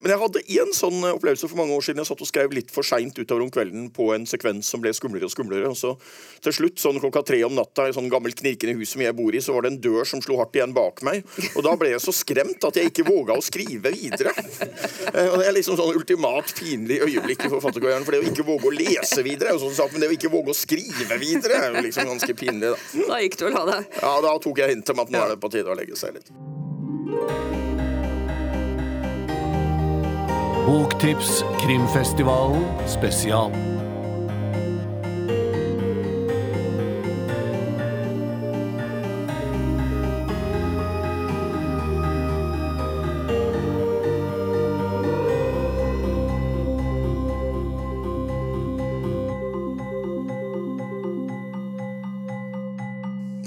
[0.00, 2.00] Men jeg hadde én sånn eh, opplevelse for mange år siden.
[2.00, 4.94] Jeg satt og skrev litt for seint utover om kvelden på en sekvens som ble
[4.96, 5.68] skumlere og skumlere.
[5.68, 5.90] Og så
[6.46, 9.36] til slutt, sånn klokka tre om natta, i sånn gammelt knirkende hus som jeg bor
[9.36, 11.20] i, så var det en dør som slo hardt igjen bak meg.
[11.52, 14.32] Og da ble jeg så skremt at jeg ikke våga å skrive videre.
[15.12, 18.08] Eh, Og det er liksom sånn ultimat pinlig øyeblikk i forfatterkarrieren.
[18.08, 20.16] For det å ikke våge å lese videre, er jo sånn sak, men det å
[20.16, 23.06] ikke våge å skrive videre er jo liksom ganske pinlig, da.
[23.10, 23.96] Da gikk du og la deg.
[24.00, 26.16] Ja, da tok jeg hintet om at nå er det på tide å legge seg
[26.16, 27.59] litt.
[30.70, 33.50] Boktips Krimfestivalen spesial.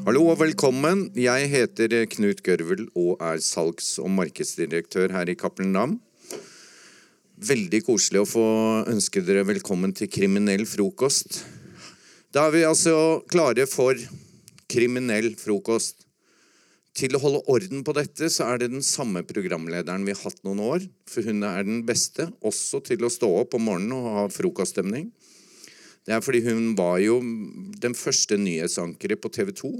[0.03, 1.07] Hallo og velkommen.
[1.15, 6.01] Jeg heter Knut Gørvel og er salgs- og markedsdirektør her i Cappelen Dam.
[7.43, 8.43] Veldig koselig å få
[8.87, 11.41] ønske dere velkommen til Kriminell frokost.
[12.31, 12.93] Da er vi altså
[13.27, 13.99] klare for
[14.71, 16.05] kriminell frokost.
[16.95, 20.39] Til å holde orden på dette, så er det den samme programlederen vi har hatt
[20.47, 20.85] noen år.
[21.09, 25.09] For hun er den beste, også til å stå opp om morgenen og ha frokoststemning.
[26.07, 27.17] Det er fordi hun var jo
[27.83, 29.73] den første nyhetsankeret på TV 2.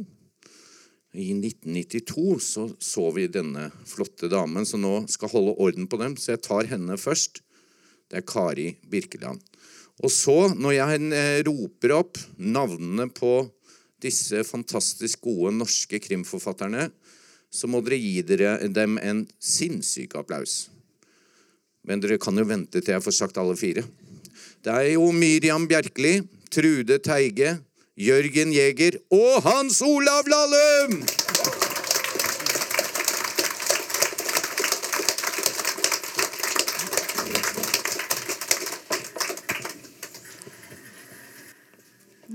[1.14, 6.20] I 1992 så, så vi denne flotte damen som nå skal holde orden på dem,
[6.20, 7.44] så jeg tar henne først.
[8.14, 9.42] Det er Kari Birkeland.
[10.06, 13.40] Og så, når jeg eh, roper opp navnene på
[14.04, 16.92] disse fantastisk gode norske krimforfatterne,
[17.50, 20.68] så må dere gi dere dem en sinnssyk applaus.
[21.90, 23.82] Men dere kan jo vente til jeg får sagt alle fire.
[24.62, 26.20] Det er jo Miriam Bjerkeli,
[26.54, 27.58] Trude Teige,
[27.98, 31.02] Jørgen Jæger og Hans Olav Lahlum!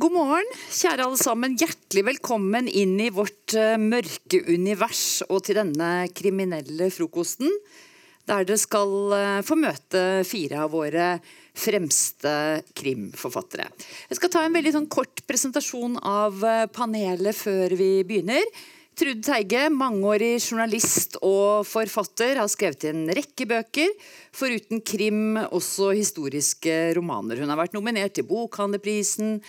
[0.09, 1.55] God morgen, kjære alle sammen.
[1.61, 7.51] Hjertelig velkommen inn i vårt eh, mørke univers og til denne kriminelle frokosten.
[8.25, 11.11] Der dere skal eh, få møte fire av våre
[11.53, 12.33] fremste
[12.81, 13.69] krimforfattere.
[14.09, 18.49] Jeg skal ta en veldig sånn kort presentasjon av eh, panelet før vi begynner.
[18.97, 23.93] Trude Teige, mangeårig journalist og forfatter, har skrevet en rekke bøker.
[24.33, 27.45] Foruten krim, også historiske romaner.
[27.45, 29.43] Hun har vært nominert til Bokhandlerprisen,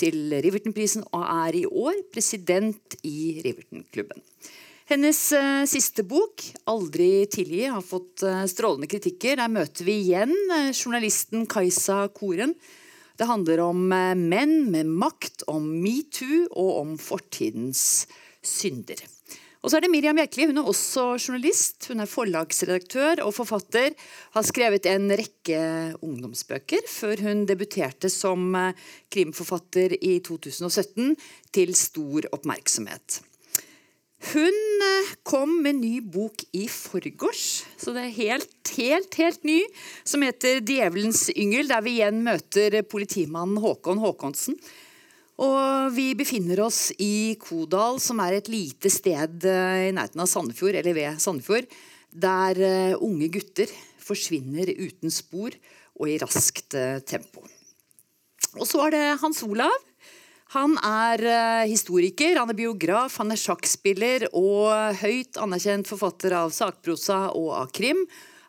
[0.00, 4.22] til Riverton-prisen og er i år president i Riverton-klubben.
[4.86, 9.40] Hennes eh, siste bok, 'Aldri tilgi', har fått eh, strålende kritikker.
[9.40, 12.54] Der møter vi igjen eh, journalisten Kajsa Koren.
[13.18, 18.06] Det handler om menn med makt, om metoo og om fortidens
[18.44, 19.00] synder.
[19.66, 20.44] Og så er det Miriam Bjerkeli.
[20.46, 21.88] Hun er også journalist.
[21.90, 23.96] Hun er forlagsredaktør og forfatter.
[24.36, 25.58] Har skrevet en rekke
[26.06, 28.78] ungdomsbøker før hun debuterte som eh,
[29.10, 31.16] krimforfatter i 2017
[31.50, 33.18] til stor oppmerksomhet.
[34.30, 39.60] Hun eh, kom med ny bok i forgårs, så det er helt, helt, helt ny,
[40.06, 44.62] som heter 'Djevelens yngel', der vi igjen møter politimannen Håkon Håkonsen.
[45.36, 50.30] Og vi befinner oss i Kodal, som er et lite sted eh, i nærheten av
[50.30, 51.66] Sandefjord, eller ved Sandefjord,
[52.08, 55.52] der eh, unge gutter forsvinner uten spor
[55.98, 57.44] og i raskt eh, tempo.
[58.56, 59.74] Og så er det Hans Olav.
[60.54, 61.20] Han er
[61.66, 64.70] historiker, han er biograf, han er sjakkspiller og
[65.02, 67.98] høyt anerkjent forfatter av sakprosa og av krim.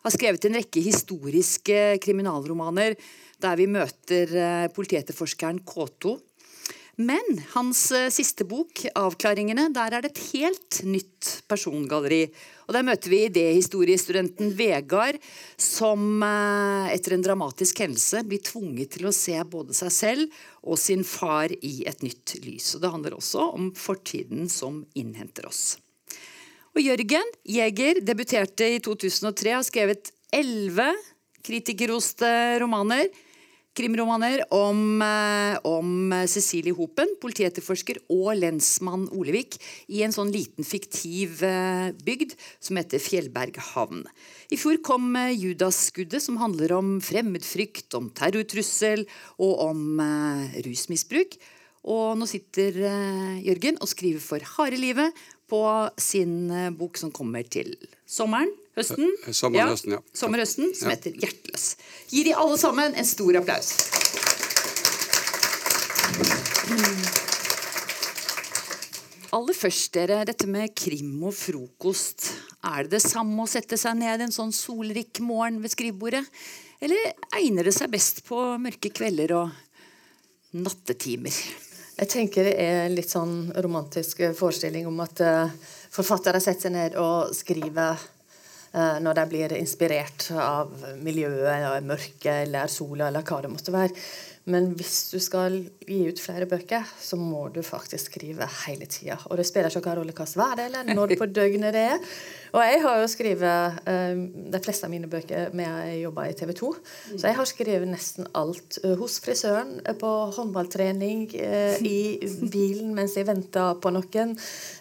[0.06, 2.94] Har skrevet en rekke historiske kriminalromaner
[3.42, 4.32] der vi møter
[4.72, 6.14] politietterforskeren K2.
[6.98, 12.24] Men hans eh, siste bok, 'Avklaringene', der er det et helt nytt persongalleri.
[12.66, 15.20] Og Der møter vi idéhistoriestudenten Vegard,
[15.54, 20.80] som eh, etter en dramatisk hendelse blir tvunget til å se både seg selv og
[20.82, 22.74] sin far i et nytt lys.
[22.74, 25.78] Og Det handler også om fortiden som innhenter oss.
[26.74, 30.90] Og Jørgen Jæger debuterte i 2003 og har skrevet elleve
[31.46, 33.06] kritikerroste romaner.
[33.78, 41.44] Krimromaner om, eh, om Cecilie Hopen, politietterforsker, og lensmann Olevik i en sånn liten fiktiv
[41.46, 44.02] eh, bygd som heter Fjellberg havn.
[44.50, 49.06] I fjor kom Judas-skuddet, som handler om fremmedfrykt, om terrortrussel
[49.38, 51.38] og om eh, rusmisbruk.
[51.88, 55.14] Og nå sitter eh, Jørgen og skriver for harde livet
[55.48, 55.62] på
[56.00, 57.76] sin eh, bok som kommer til
[58.08, 58.50] sommeren.
[58.78, 59.08] Høsten.
[59.24, 60.02] Eh, sommeren, høsten, ja.
[60.16, 61.70] Sommer-høsten, som heter Hjerteløs.
[62.08, 63.74] Gi de alle sammen en stor applaus.
[69.36, 72.30] Aller først, dere, dette med krim og frokost.
[72.64, 76.24] Er det det samme å sette seg ned en sånn solrik morgen ved skrivebordet?
[76.80, 81.36] Eller egner det seg best på mørke kvelder og nattetimer?
[81.98, 85.56] Jeg tenker det er en litt sånn romantisk forestilling om at uh,
[85.92, 88.00] forfattere setter seg ned og skriver
[88.72, 93.94] når de blir inspirert av miljøet, mørket eller sola eller hva det måtte være.
[94.48, 99.18] Men hvis du skal gi ut flere bøker, så må du faktisk skrive hele tida.
[99.28, 101.82] Og det spiller ikke noen rolle hvilken vær det er, eller når på døgnet det
[101.90, 102.12] er.
[102.56, 104.22] Og jeg har jo skrevet um,
[104.54, 106.70] de fleste av mine bøker med jeg jobber i TV 2.
[107.10, 108.78] Så jeg har skrevet nesten alt.
[108.84, 111.26] Uh, hos frisøren, uh, på håndballtrening,
[111.84, 111.98] i
[112.48, 114.34] bilen mens jeg venter på noen.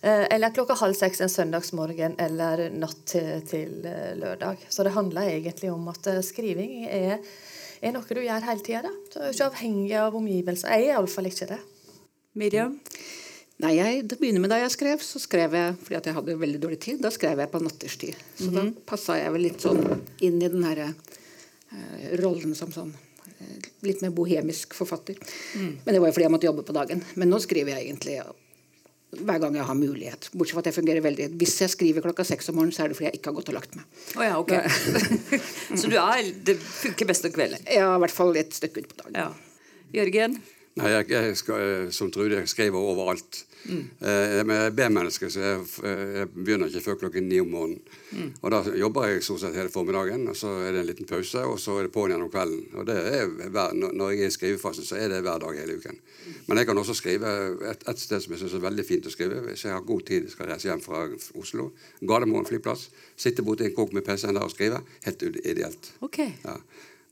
[0.03, 3.83] eller klokka halv seks en søndagsmorgen eller natt til, til
[4.21, 4.63] lørdag.
[4.69, 7.19] Så det handler egentlig om at skriving er
[7.81, 8.91] er noe du gjør hele tida.
[9.13, 10.73] Du er ikke avhengig av omgivelser.
[10.73, 11.59] Jeg er iallfall ikke det.
[12.37, 12.77] Miriam?
[13.63, 15.01] Nei, jeg, Det begynner med da jeg skrev.
[15.01, 17.01] Så skrev jeg fordi at jeg hadde veldig dårlig tid.
[17.01, 18.15] Da skrev jeg på natterstid.
[18.35, 18.55] Så mm -hmm.
[18.55, 18.73] da mhm.
[18.85, 20.93] passa jeg vel litt sånn inn i den herre
[21.73, 25.15] uh, rollen som sånn uh, litt mer bohemisk forfatter.
[25.55, 25.77] Mm.
[25.85, 27.03] Men det var jo fordi jeg måtte jobbe på dagen.
[27.15, 28.21] Men nå skriver jeg egentlig
[29.15, 30.27] hver gang jeg har mulighet.
[30.33, 32.91] Bortsett fra at jeg fungerer veldig Hvis jeg skriver klokka seks om morgenen, så er
[32.91, 33.85] det fordi jeg ikke har gått og lagt meg.
[34.17, 34.67] Oh, ja, okay.
[35.79, 37.63] så er, det funker best om kvelden?
[37.71, 39.15] Ja, i hvert fall et stykke ut på dagen.
[39.15, 39.31] Ja.
[39.95, 40.41] Jørgen?
[40.77, 43.43] Nei, jeg, jeg skal, eh, som Trude, jeg skriver overalt.
[43.67, 43.83] Mm.
[43.99, 47.95] Eh, jeg er B-menneske, så jeg, jeg, begynner ikke før klokken ni om morgenen.
[48.11, 48.29] Mm.
[48.41, 51.41] Og Da jobber jeg stort sett hele formiddagen, og så er det en liten pause,
[51.49, 52.61] og så er det på'n igjen om kvelden.
[52.77, 55.79] Og det er hver, Når jeg er i skrivefasen, så er det hver dag hele
[55.81, 55.97] uken.
[56.47, 57.33] Men jeg kan også skrive
[57.71, 59.41] et, et sted som jeg syns er veldig fint å skrive.
[59.47, 61.71] Hvis jeg har god tid, skal reise hjem fra Oslo.
[62.01, 62.89] Gardermoen flyplass.
[63.17, 64.83] Sitte borti en kok med PC-en der og skrive.
[65.07, 65.91] Helt ideelt.
[66.05, 66.37] Okay.
[66.45, 66.59] Ja.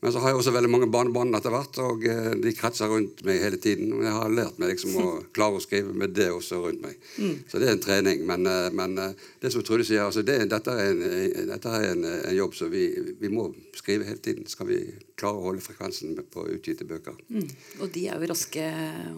[0.00, 3.22] Men så har jeg også veldig mange barnebarn etter hvert, og eh, de kretser rundt
[3.24, 3.94] meg hele tiden.
[3.96, 5.06] Og jeg har lært meg liksom å
[5.36, 6.98] klare å skrive med det også rundt meg.
[7.16, 7.38] Mm.
[7.48, 8.26] Så det er en trening.
[8.28, 11.88] Men, eh, men eh, det som Trude sier, altså det, dette er, en, dette er
[11.94, 14.44] en, en, jobb som vi, vi må skrive hele tiden.
[14.50, 14.82] Skal vi
[15.16, 17.16] klare å holde frekvensen på utgitte bøker.
[17.32, 17.48] Mm.
[17.80, 18.68] Og de er jo raske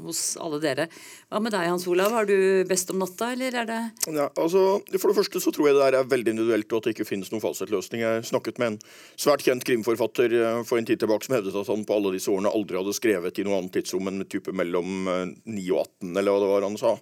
[0.05, 0.87] hos alle dere.
[1.27, 2.15] Hva med deg, Hans Olav?
[2.15, 3.81] Har du best om natta, eller er det
[4.15, 6.89] ja, altså, For det første så tror jeg det der er veldig individuelt, og at
[6.89, 8.07] det ikke finnes noen fasitløsning.
[8.07, 8.81] Jeg snakket med en
[9.19, 12.53] svært kjent krimforfatter for en tid tilbake som hevdet at han på alle disse årene
[12.53, 16.35] aldri hadde skrevet i noe annet tidsrom enn type mellom 9 eh, og 18, eller
[16.35, 16.94] hva det var han sa.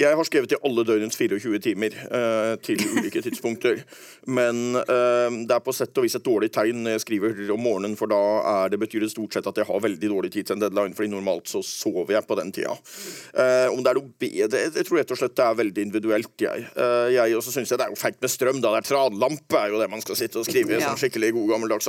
[0.00, 3.82] Jeg har skrevet i alle døgnets 24 timer eh, til ulike tidspunkter.
[4.30, 7.62] Men eh, det er på sett og vis et dårlig tegn når jeg skriver om
[7.64, 8.20] morgenen, for da
[8.54, 10.96] er det betyr det stort sett at jeg har veldig dårlig tid til en deadline,
[10.96, 12.76] fordi normalt så sover jeg på den tida.
[13.34, 16.32] Eh, om det er noe bedre Jeg tror rett og slett det er veldig individuelt,
[16.40, 16.66] jeg.
[16.74, 18.74] Eh, jeg også syns det er jo feigt med strøm, da.
[18.76, 20.78] Det er tranlampe er jo det man skal sitte og skrive i.
[20.78, 20.90] Ja.
[20.90, 21.88] Sånn skikkelig god gammeldags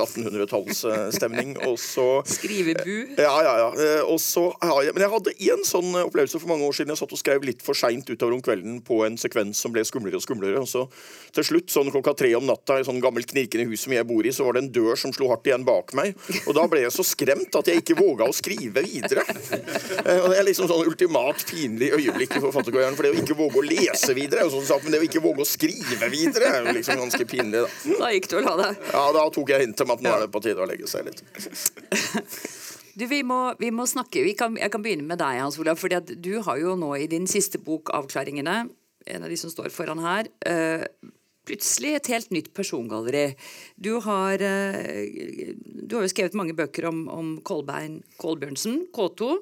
[1.22, 1.54] 1800-tallsstemning.
[1.68, 3.14] Og så Skrivebu?
[3.18, 3.68] Ja, ja, ja.
[3.76, 6.76] Eh, og så har jeg, men jeg hadde en sånn eh, opplevelse for mange år
[6.76, 6.92] siden.
[6.92, 9.84] Jeg satt og skrev litt for seint utover om kvelden på en sekvens som ble
[9.86, 10.62] skumlere og skumlere.
[10.62, 10.86] Og så
[11.36, 14.26] til slutt, sånn klokka tre om natta, i sånn gammelt knirkende hus som jeg bor
[14.26, 16.16] i, så var det en dør som slo hardt igjen bak meg.
[16.46, 19.26] Og da ble jeg så skremt at jeg ikke våga å skrive videre.
[20.02, 22.96] Eh, og Det er liksom sånn ultimat pinlig øyeblikk i forfatterkarrieren.
[22.98, 25.06] For det å ikke våge å lese videre er jo sånn sagt, men det å
[25.06, 27.62] ikke våge å skrive videre er jo liksom ganske pinlig.
[27.62, 28.86] Da, da gikk du og la deg?
[28.92, 31.06] Ja, da tok jeg hint om at nå er det på tide å legge seg
[31.06, 31.11] litt.
[32.92, 35.80] Du, vi må, vi må snakke, vi kan, Jeg kan begynne med deg, Hans Olav.
[35.80, 38.68] fordi Du har jo nå i din siste bok, 'Avklaringene',
[39.06, 40.84] en av de som står foran her, øh,
[41.48, 43.34] plutselig et helt nytt persongalleri.
[43.80, 45.54] Du har, øh,
[45.88, 49.38] du har jo skrevet mange bøker om, om Kolbein Kolbjørnsen, K2.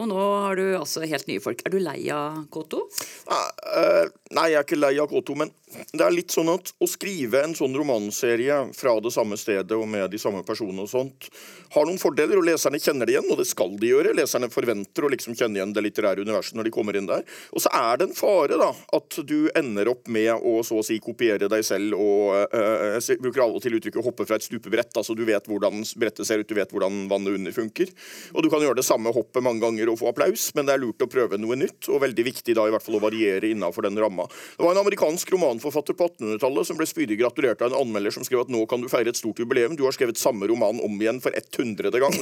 [0.00, 1.62] Og nå har du altså helt nye folk.
[1.66, 2.80] Er du lei av K2?
[3.28, 5.52] Uh, nei, jeg er ikke lei av K2, men
[5.92, 9.86] det er litt sånn at å skrive en sånn romanserie fra det samme stedet og
[9.88, 11.28] med de samme personene og sånt,
[11.72, 14.12] har noen fordeler, og leserne kjenner det igjen, og det skal de gjøre.
[14.16, 17.24] Leserne forventer å liksom kjenne igjen det litterære universet når de kommer inn der.
[17.56, 20.86] Og så er det en fare, da, at du ender opp med å så å
[20.86, 24.44] si kopiere deg selv og øh, Jeg bruker av og til uttrykket 'hoppe fra et
[24.44, 24.96] stupebrett'.
[24.96, 27.88] altså Du vet hvordan brettet ser ut, du vet hvordan vannet under funker.
[28.34, 30.82] Og du kan gjøre det samme hoppet mange ganger og få applaus, men det er
[30.84, 33.88] lurt å prøve noe nytt, og veldig viktig da i hvert fall å variere innafor
[33.88, 34.28] den ramma.
[34.28, 38.24] Det var en amerikansk romanforfatter på 1800-tallet som ble spydig gratulert av en anmelder som
[38.24, 41.00] skrev at nå kan du feire et stort jubileum, du har skrevet samme roman om
[41.00, 41.90] igjen for 100.
[42.02, 42.14] gang.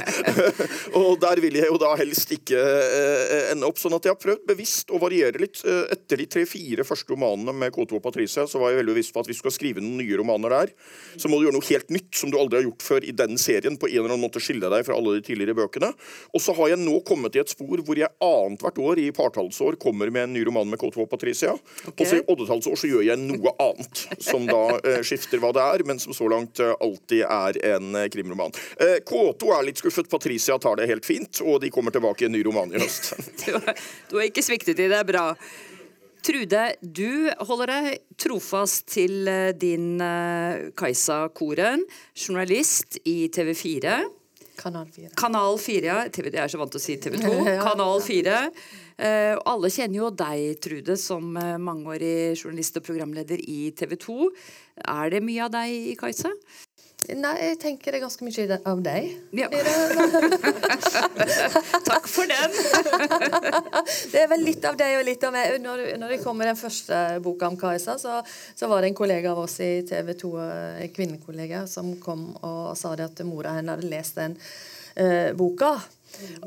[0.98, 4.20] og der vil jeg jo da helst ikke uh, ende opp, sånn at jeg har
[4.20, 5.62] prøvd bevisst å variere litt.
[5.64, 9.14] Uh, etter de tre-fire første romanene med K2 og Patricia, så var jeg veldig bevisst
[9.14, 10.74] på at hvis du skal skrive noen nye romaner der,
[11.16, 13.38] så må du gjøre noe helt nytt som du aldri har gjort før i den
[13.40, 15.92] serien, på en eller annen måte skille deg fra alle de tidligere bøkene.
[16.34, 19.78] Og så har jeg nå kommet i et spor hvor jeg annethvert år i partallsår
[19.80, 21.54] kommer med en ny roman med K2 og Patricia.
[21.86, 22.00] Okay.
[22.00, 25.62] Og, så, og, oddetallsår så gjør jeg noe annet, som da eh, skifter hva det
[25.76, 28.52] er, men som så langt eh, alltid er en eh, krimroman.
[28.80, 32.30] Eh, K2 er litt skuffet, Patricia tar det helt fint, og de kommer tilbake i
[32.30, 33.12] en ny roman i høst.
[33.44, 33.76] Du, har-
[34.10, 35.28] du har ikke sviktet i det, bra.
[36.20, 37.86] Trude, du holder deg
[38.20, 39.24] trofast til
[39.56, 43.94] din eh, Kajsa Koren, journalist i TV 4.
[44.60, 45.14] Kanal 4.
[45.16, 46.02] Kanal 4, ja.
[46.12, 47.30] TV, jeg er så vant til å si TV 2.
[47.48, 47.62] Ja.
[47.64, 48.34] Kanal 4.
[49.00, 53.96] Eh, og alle kjenner jo deg, Trude, som eh, mangeårig journalist og programleder i TV
[53.96, 54.16] 2.
[54.84, 56.32] Er det mye av deg i Kajsa?
[57.16, 59.06] Nei, jeg tenker det er ganske mye av deg.
[59.32, 59.48] Ja.
[61.88, 62.52] Takk for den.
[64.12, 65.56] Det er vel litt av deg og litt av meg.
[65.64, 69.32] Når, når det kommer den første boka om Kajsa, så, så var det en kollega
[69.32, 70.34] av oss i TV 2,
[70.84, 74.36] en kvinnekollega, som kom og sa det at mora hennes hadde lest den
[75.00, 75.78] eh, boka.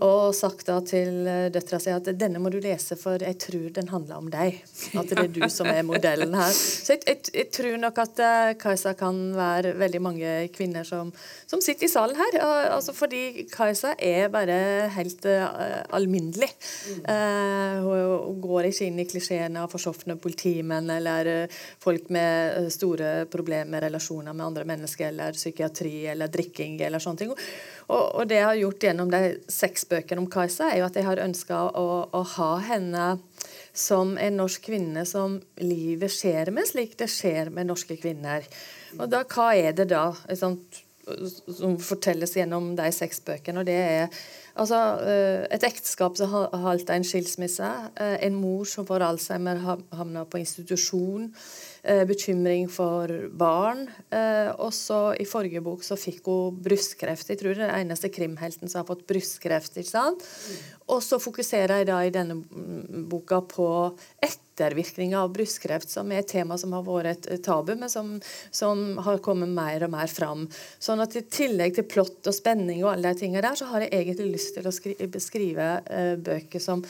[0.06, 3.68] Og sagt da til eh, døtra si at denne må du lese, for jeg tror
[3.76, 4.60] den handler om deg.
[5.00, 6.52] At det er du som er modellen her.
[6.54, 11.12] Så jeg, jeg, jeg tror nok at eh, Kajsa kan være veldig mange kvinner som,
[11.50, 12.40] som sitter i salen her.
[12.74, 14.58] Altså fordi Kajsa er bare
[14.94, 16.50] helt uh, alminnelig.
[17.08, 21.30] Uh, hun, går ikke inn i klisjeene av forsofne politimenn eller
[21.82, 27.24] folk med store problemer med relasjoner med andre mennesker eller psykiatri eller drikking eller sånne
[27.24, 27.34] ting.
[27.90, 29.22] Og, og det jeg har gjort gjennom de
[29.52, 33.08] seks bøkene om Kajsa, er jo at jeg har ønska å, å ha henne
[33.74, 38.46] som en norsk kvinne som livet skjer med, slik det skjer med norske kvinner.
[39.00, 40.60] Og da, hva er det da liksom,
[41.50, 43.64] som fortelles gjennom de seks bøkene?
[43.64, 44.06] Og det er
[44.54, 46.32] altså, eh, et ekteskap som
[46.64, 49.60] halta en skilsmisse, eh, en mor som får Alzheimer,
[49.92, 51.32] havna på institusjon,
[52.08, 53.90] bekymring for barn.
[54.10, 57.30] eh, Og så i forrige bok så fikk hun brystkreft.
[57.30, 59.76] Jeg tror det er den eneste krimhelten som har fått brystkreft.
[59.78, 60.24] ikke sant?
[60.88, 62.40] Og så fokuserer jeg da i denne
[63.10, 63.68] boka på
[64.24, 68.20] ettervirkninger av brystkreft, som er et tema som har vært et eh, tabu, men som,
[68.52, 70.48] som har kommet mer og mer fram.
[70.80, 73.84] Sånn at i tillegg til plott og spenning og alle de tingene der, så har
[73.84, 76.84] jeg egentlig lyst til å skri beskrive eh, bøker som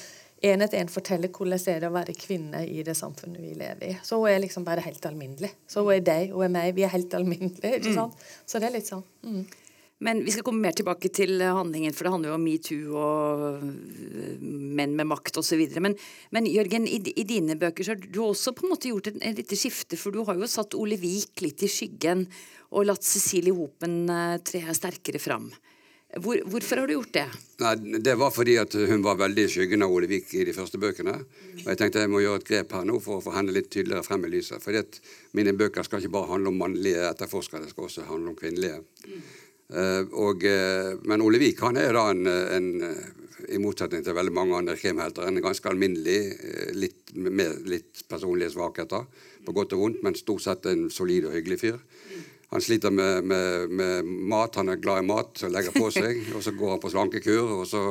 [0.44, 3.84] en etter en forteller hvordan det er å være kvinne i det samfunnet vi lever
[3.88, 3.98] i.
[4.04, 5.54] Så hun er liksom bare helt alminnelig.
[5.72, 7.78] Så hun er deg, hun er meg, vi er helt alminnelige.
[7.80, 8.26] ikke sant?
[8.46, 9.06] Så det er litt sånn.
[9.24, 9.46] Mm.
[10.04, 12.96] Men vi skal komme mer tilbake til eh, handlingen, for det handler jo om metoo
[13.00, 15.62] og øh, menn med makt osv.
[15.84, 15.96] Men,
[16.36, 19.22] men Jørgen, i, i dine bøker så har du også på en måte gjort et,
[19.24, 22.26] et lite skifte, for du har jo satt Ole Vik litt i skyggen
[22.74, 25.48] og latt Cecilie Hopen eh, tre sterkere fram.
[26.22, 27.25] Hvor, hvorfor har du gjort det?
[27.63, 30.53] Nei, Det var fordi at hun var veldig i skyggen av Ole Vik i de
[30.53, 31.15] første bøkene.
[31.63, 33.72] Og jeg tenkte jeg må gjøre et grep her nå for å få henne litt
[33.74, 34.62] tydeligere frem i lyset.
[34.62, 35.00] Fordi at
[35.34, 38.84] mine bøker skal ikke bare handle om mannlige etterforskere, det skal også handle om kvinnelige.
[39.74, 42.67] Eh, og, uh, men Ole Vik han er da en, en,
[43.50, 48.53] i motsetning til veldig mange andre krimhelter, en ganske alminnelig, eh, litt, med litt personlige
[48.53, 49.08] svakheter,
[49.43, 51.82] på godt og vondt, men stort sett en solid og hyggelig fyr.
[52.53, 56.19] Han sliter med, med, med mat, han er glad i mat og legger på seg.
[56.38, 57.81] og så går han på slankekur, og så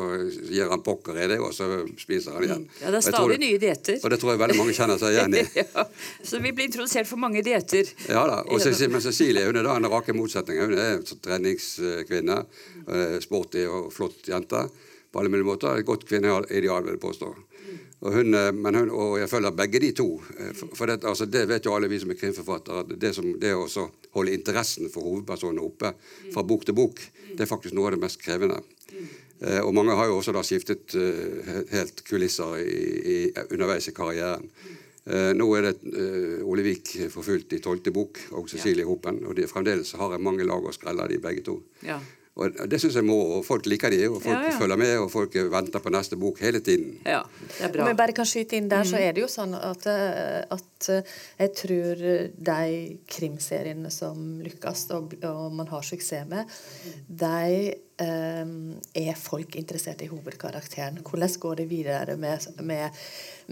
[0.47, 1.67] gir han pokker i det, og så
[1.99, 2.69] spiser han igjen.
[2.79, 3.99] Ja, det er stadig nye dietter.
[3.99, 5.45] Og det tror jeg veldig mange kjenner seg igjen i.
[5.63, 5.87] ja,
[6.31, 7.91] så vi blir introdusert for mange dietter.
[8.07, 10.63] Ja da, og Men Cecilie hun er da en rake motsetning.
[10.63, 12.39] Hun er en treningskvinne.
[12.87, 14.67] eh, Sporty og flott jente
[15.13, 15.79] på alle mulige måter.
[15.79, 16.47] Et godt kvinneideal,
[16.87, 17.35] vil jeg påstå.
[18.03, 20.09] Og, hun, eh, men hun, og jeg følger begge de to.
[20.39, 22.81] eh, For, det, altså, det vet jo alle vi som er krimforfattere.
[22.81, 23.67] at Det, som, det å
[24.17, 25.95] holde interessen for hovedpersonene oppe
[26.33, 27.01] fra bok til bok,
[27.33, 28.59] det er faktisk noe av det mest krevende.
[29.41, 30.97] Eh, og mange har jo også da skiftet
[31.71, 32.81] helt kulisser i,
[33.15, 33.19] i,
[33.51, 34.51] underveis i karrieren.
[35.07, 39.23] Eh, nå er det Ole Vik forfulgt i tolvte bok, og Cecilie Hopen.
[39.27, 41.61] Og de, fremdeles har jeg mange lag å skrelle de begge to.
[41.87, 42.01] Ja.
[42.41, 44.57] Og det syns jeg må, og folk liker de, og folk Ja, ja.
[44.57, 46.95] følger med, og folk venter på neste bok hele tiden.
[47.05, 47.21] ja,
[47.59, 47.85] det er bra.
[47.91, 51.03] Men bare kan skyte inn der, så er det jo sånn at, eh, at eh,
[51.43, 52.03] jeg tror
[52.49, 56.49] de krimseriene som lykkes, og, og man har suksess med,
[57.07, 61.01] de er folk interessert i hovedkarakteren.
[61.05, 62.91] Hvordan går det videre med, med,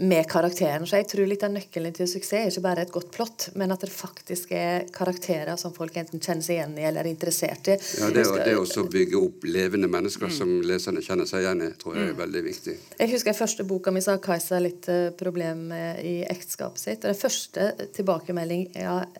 [0.01, 0.85] med karakteren?
[0.89, 3.71] Så jeg tror litt av nøkkelen til suksess er ikke bare et godt plott, men
[3.71, 7.69] at det faktisk er karakterer som folk enten kjenner seg igjen i eller er interessert
[7.71, 7.77] i.
[8.01, 10.37] Ja, Det, å- det å bygge opp levende mennesker Mm.
[10.37, 12.77] som leserne kjenner seg igjen i, tror jeg er veldig viktig.
[12.99, 17.05] Jeg husker i første boka mi så har Kajsa litt eh, problem i ekteskapet sitt.
[17.05, 18.73] Og den første tilbakemeldingen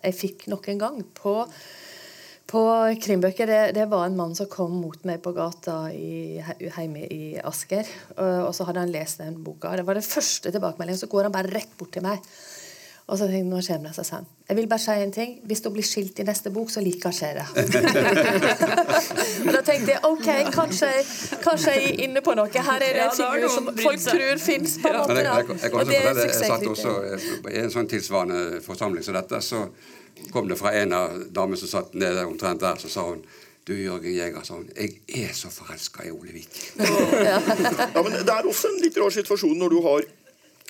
[0.03, 1.45] jeg fikk nok en gang på,
[2.51, 2.61] på
[2.99, 7.37] krimbøker, det, det var en mann som kom mot meg på gata i, hjemme i
[7.39, 7.87] Asker.
[8.17, 9.71] Og, så hadde han lest den boka.
[9.79, 10.99] Det var den første tilbakemeldingen.
[10.99, 12.19] Så går han bare rett bort til meg.
[13.11, 15.33] Og så tenkte jeg, nå det, seg sa jeg vil bare si en ting.
[15.47, 17.45] Hvis hun blir skilt i neste bok, så liker jeg det.
[19.45, 20.89] og da tenkte jeg ok, kanskje,
[21.43, 22.47] kanskje jeg er inne på noe.
[22.51, 24.77] Her er det Ja, en figur som folk tror fins.
[24.79, 25.17] på en måte.
[25.19, 26.95] Jeg, jeg, jeg, Og det er jeg satt også
[27.51, 29.65] i en sånn tilsvarende forsamling som dette, så
[30.31, 33.23] kom det fra en av damene som satt nede omtrent der, så sa hun
[33.67, 36.63] du, Jørgen Jæger, sa hun, jeg er så forelska i Ole Vik.
[37.27, 40.07] Ja, men Det er også en litt rar situasjon når du har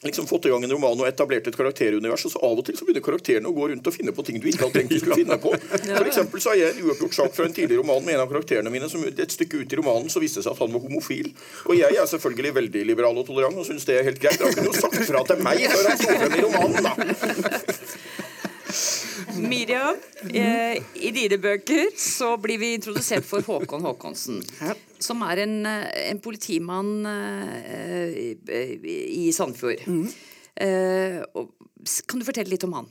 [0.04, 2.78] liksom fått i gang en roman og etablert et karakterunivers, og så av og til
[2.78, 5.00] så begynner karakterene å gå rundt og finne på ting du ikke hadde tenkt du
[5.02, 5.54] skulle finne på.
[5.84, 8.32] For eksempel så har jeg en uoppgjort sak fra en tidligere roman med en av
[8.34, 10.86] karakterene mine som et stykke ut i romanen så viste det seg at han var
[10.88, 11.32] homofil.
[11.70, 14.42] Og jeg er selvfølgelig veldig liberal og tolerant og syns det er helt greit.
[14.42, 16.94] Han kunne jo sagt fra til meg før han sto frem i romanen, da.
[19.52, 19.98] Miriam,
[20.30, 24.42] eh, i dine bøker så blir vi introdusert for Håkon Håkonsen.
[25.02, 29.86] Som er en, eh, en politimann eh, i, Sandefjord.
[29.88, 30.08] Mm.
[30.62, 31.54] Eh, og,
[32.08, 32.90] kan du fortelle litt om han?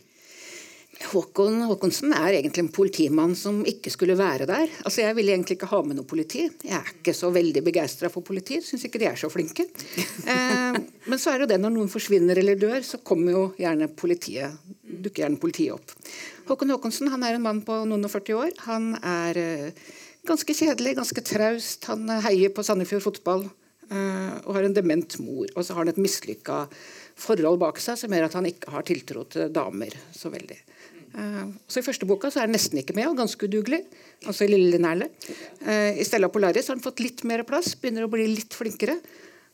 [1.00, 4.66] Håkon Håkonsen er egentlig en politimann som ikke skulle være der.
[4.84, 6.44] Altså Jeg ville egentlig ikke ha med noe politi.
[6.60, 8.58] Jeg er ikke så veldig begeistra for politi.
[8.64, 9.68] Syns ikke de er så flinke.
[10.30, 10.76] Eh,
[11.08, 13.88] men så er det jo det når noen forsvinner eller dør, så kommer jo gjerne
[13.96, 14.52] politiet
[15.04, 15.94] dukker gjerne politiet opp.
[16.50, 18.54] Håkon Håkonsen han er en mann på noen og 40 år.
[18.66, 19.88] Han er eh,
[20.28, 21.86] ganske kjedelig, ganske traust.
[21.90, 25.46] Han eh, heier på Sandefjord fotball eh, og har en dement mor.
[25.54, 26.64] Og så har han et mislykka
[27.20, 30.58] forhold bak seg som gjør at han ikke har tiltro til damer så veldig.
[31.10, 33.80] Uh, så I første boka så er han nesten ikke med, og ganske udugelig.
[34.30, 35.10] Altså i Lille Linerle.
[35.64, 38.94] Uh, I Stella Polaris har han fått litt mer plass, begynner å bli litt flinkere.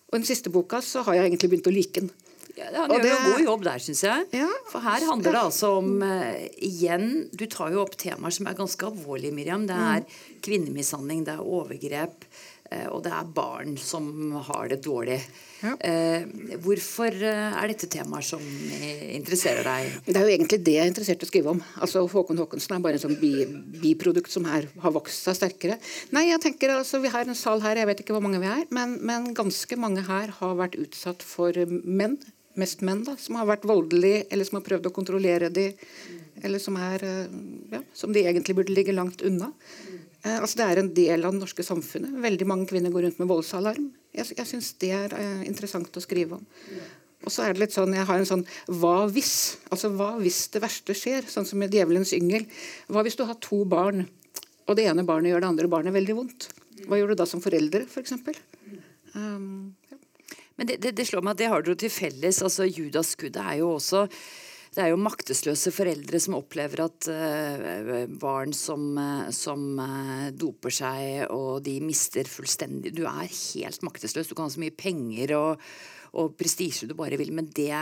[0.07, 2.13] Og i den siste boka så har jeg egentlig begynt å like den.
[2.57, 4.27] Ja, han Og gjør jo det- en god jobb der, syns jeg.
[4.33, 4.49] Ja.
[4.73, 8.55] For her handler det altså om uh, Igjen, du tar jo opp temaer som er
[8.57, 9.67] ganske alvorlige, Miriam.
[9.69, 10.05] Det er
[10.47, 12.25] kvinnemishandling, det er overgrep,
[12.73, 14.09] uh, og det er barn som
[14.49, 15.21] har det dårlig.
[15.63, 15.73] Ja.
[15.77, 19.93] Uh, hvorfor er dette temaer som interesserer deg?
[20.07, 21.61] Det er jo egentlig det jeg er interessert i å skrive om.
[21.81, 23.33] Altså Håkon Håkonsen er bare en sånn bi,
[23.83, 25.79] biprodukt som her har vokst seg sterkere.
[26.17, 28.49] Nei, jeg tenker altså, Vi har en sal her, jeg vet ikke hvor mange vi
[28.53, 31.53] er, men, men ganske mange her har vært utsatt for
[31.85, 32.17] menn.
[32.57, 35.69] Mest menn, da, som har vært voldelige, eller som har prøvd å kontrollere de,
[36.43, 37.39] eller som, er, eh,
[37.75, 39.53] ja, som de egentlig burde ligge langt unna.
[40.27, 42.17] Eh, altså Det er en del av det norske samfunnet.
[42.23, 43.91] Veldig mange kvinner går rundt med voldsalarm.
[44.17, 46.47] Jeg, jeg syns det er eh, interessant å skrive om.
[47.27, 48.45] Og så er det litt sånn, Jeg har en sånn
[48.81, 49.59] hva hvis?
[49.73, 51.27] Altså hva hvis det verste skjer?
[51.31, 52.47] Sånn som med Djevelens yngel.
[52.93, 54.07] Hva hvis du har to barn,
[54.67, 56.49] og det ene barnet gjør det andre barnet veldig vondt?
[56.87, 58.13] Hva gjør du da som foreldre, f.eks.?
[59.17, 59.86] Um, ja.
[60.57, 62.43] Men det, det, det slår meg at det har dere til felles.
[62.43, 64.07] altså Judaskuddet er jo også
[64.77, 70.75] det er jo maktesløse foreldre som opplever at eh, barn som, eh, som eh, doper
[70.75, 74.29] seg, og de mister fullstendig Du er helt maktesløs.
[74.29, 75.65] Du kan ha så mye penger og,
[76.21, 77.73] og prestisje du bare vil, men det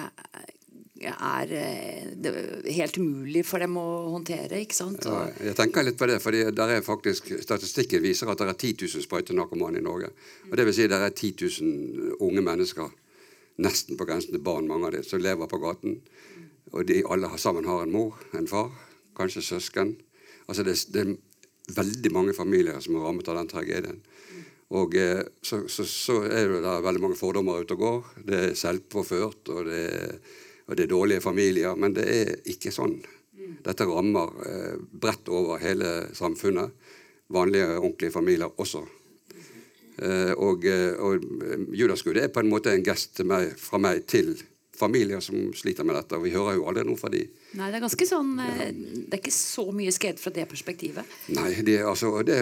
[1.00, 4.60] eh, er helt umulig for dem å håndtere.
[4.62, 5.06] ikke sant?
[5.08, 8.58] Ja, jeg tenker litt på det, fordi der er faktisk, Statistikken viser at det er
[8.58, 10.12] 10 000 sprøytenarkomane i Norge.
[10.50, 12.90] Og det vil si det er 10 000 unge mennesker,
[13.64, 16.00] nesten på grensen til barn, mange av dem, som lever på gaten.
[16.72, 18.72] Og de alle sammen har en mor, en far,
[19.16, 19.96] kanskje søsken.
[20.48, 21.14] Altså det, det er
[21.74, 24.00] veldig mange familier som er rammet av den tragedien.
[24.74, 28.10] Og eh, så, så, så er det veldig mange fordommer ute og går.
[28.26, 30.16] Det er selvpåført, og det er,
[30.66, 31.76] og det er dårlige familier.
[31.76, 32.98] Men det er ikke sånn.
[33.64, 36.72] Dette rammer eh, bredt over hele samfunnet.
[37.34, 38.84] Vanlige, ordentlige familier også.
[39.96, 44.02] Eh, og eh, og eh, Judaskuddet er på en måte en gest meg, fra meg
[44.10, 44.34] til
[44.74, 46.18] familier som sliter med dette.
[46.18, 47.22] Og vi hører jo aldri noe fra de.
[47.54, 48.68] nei, det er ganske sånn ja.
[48.74, 51.14] Det er ikke så mye skrevet fra det perspektivet.
[51.36, 52.38] Nei, det, altså, det,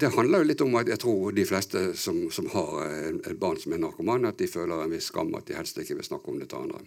[0.00, 3.40] det handler jo litt om at jeg tror de fleste som, som har eh, et
[3.40, 6.08] barn som er narkoman, at de føler en viss skam at de helst ikke vil
[6.08, 6.80] snakke om det til andre.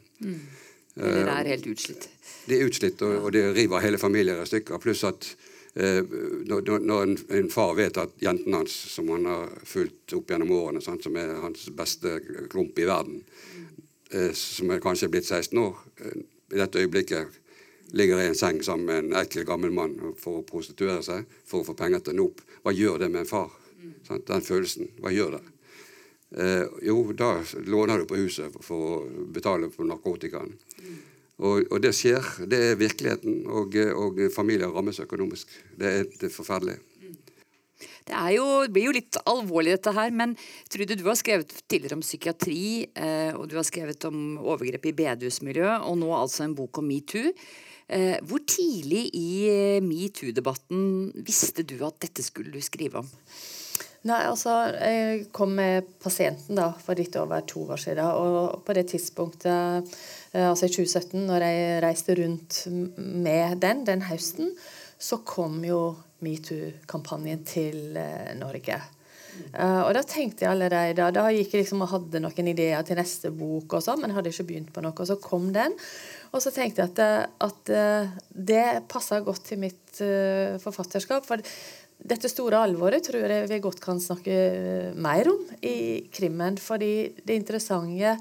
[0.99, 2.07] Eller er helt utslitt.
[2.47, 4.79] Det er utslitt, og, og det river hele familier i stykker.
[4.81, 5.27] Pluss at
[5.75, 5.99] eh,
[6.47, 10.51] når, når- en, en far vet at jenten hans, som han har fulgt opp gjennom
[10.55, 12.15] årene, sant, som er hans beste
[12.49, 13.19] klump i verden,
[14.11, 16.17] eh, som er kanskje blitt 16 år, eh,
[16.55, 17.43] i dette øyeblikket
[17.95, 21.61] ligger i en seng sammen med en ekkel gammel mann for å prostituere seg, for
[21.61, 22.41] å få penger til Nop.
[22.63, 23.51] Hva gjør det med en far?
[24.07, 24.25] Sant?
[24.27, 24.89] Den følelsen.
[25.03, 25.43] Hva gjør det?
[26.35, 30.51] Eh, jo, da låner du på huset for, å betale for narkotikaen.
[31.37, 32.25] Og, og det skjer.
[32.49, 33.43] Det er virkeligheten.
[33.47, 35.53] Og, og familier rammes økonomisk.
[35.77, 36.79] Det er, er forferdelig.
[38.07, 40.33] Det, jo, det blir jo litt alvorlig dette her, men
[40.71, 44.95] Trude, du har skrevet tidligere om psykiatri, eh, og du har skrevet om overgrep i
[44.95, 47.33] bedehusmiljøet, og nå altså en bok om metoo.
[47.87, 49.27] Eh, hvor tidlig i
[49.83, 53.11] metoo-debatten visste du at dette skulle du skrive om?
[54.05, 58.05] Nei, altså, Jeg kom med pasienten da, for litt over to år siden.
[58.05, 59.95] Og på det tidspunktet,
[60.33, 62.59] eh, altså i 2017, når jeg reiste rundt
[62.97, 64.53] med den den høsten,
[64.99, 68.79] så kom jo metoo-kampanjen til eh, Norge.
[69.53, 72.97] Uh, og da tenkte jeg allerede Da, gikk jeg liksom og hadde noen ideer til
[72.97, 74.95] neste bok, og sånn, men hadde ikke begynt på noe.
[74.97, 75.75] Og så kom den.
[76.31, 77.71] Og så tenkte jeg at, at
[78.33, 80.01] det passa godt til mitt
[80.63, 81.27] forfatterskap.
[81.29, 81.43] For
[81.97, 84.35] dette store alvoret tror jeg vi godt kan snakke
[85.01, 86.57] mer om i krimmen.
[86.57, 88.17] fordi det interessante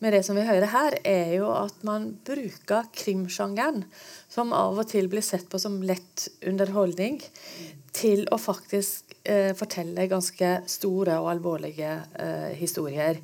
[0.00, 3.84] med det som vi hører her, er jo at man bruker krimsjangeren,
[4.28, 7.20] som av og til blir sett på som lett underholdning,
[7.92, 13.18] til å faktisk eh, fortelle ganske store og alvorlige eh, historier.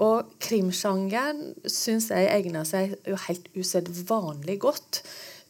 [0.00, 5.02] Og krimsjangeren syns jeg egner seg jo helt usedvanlig godt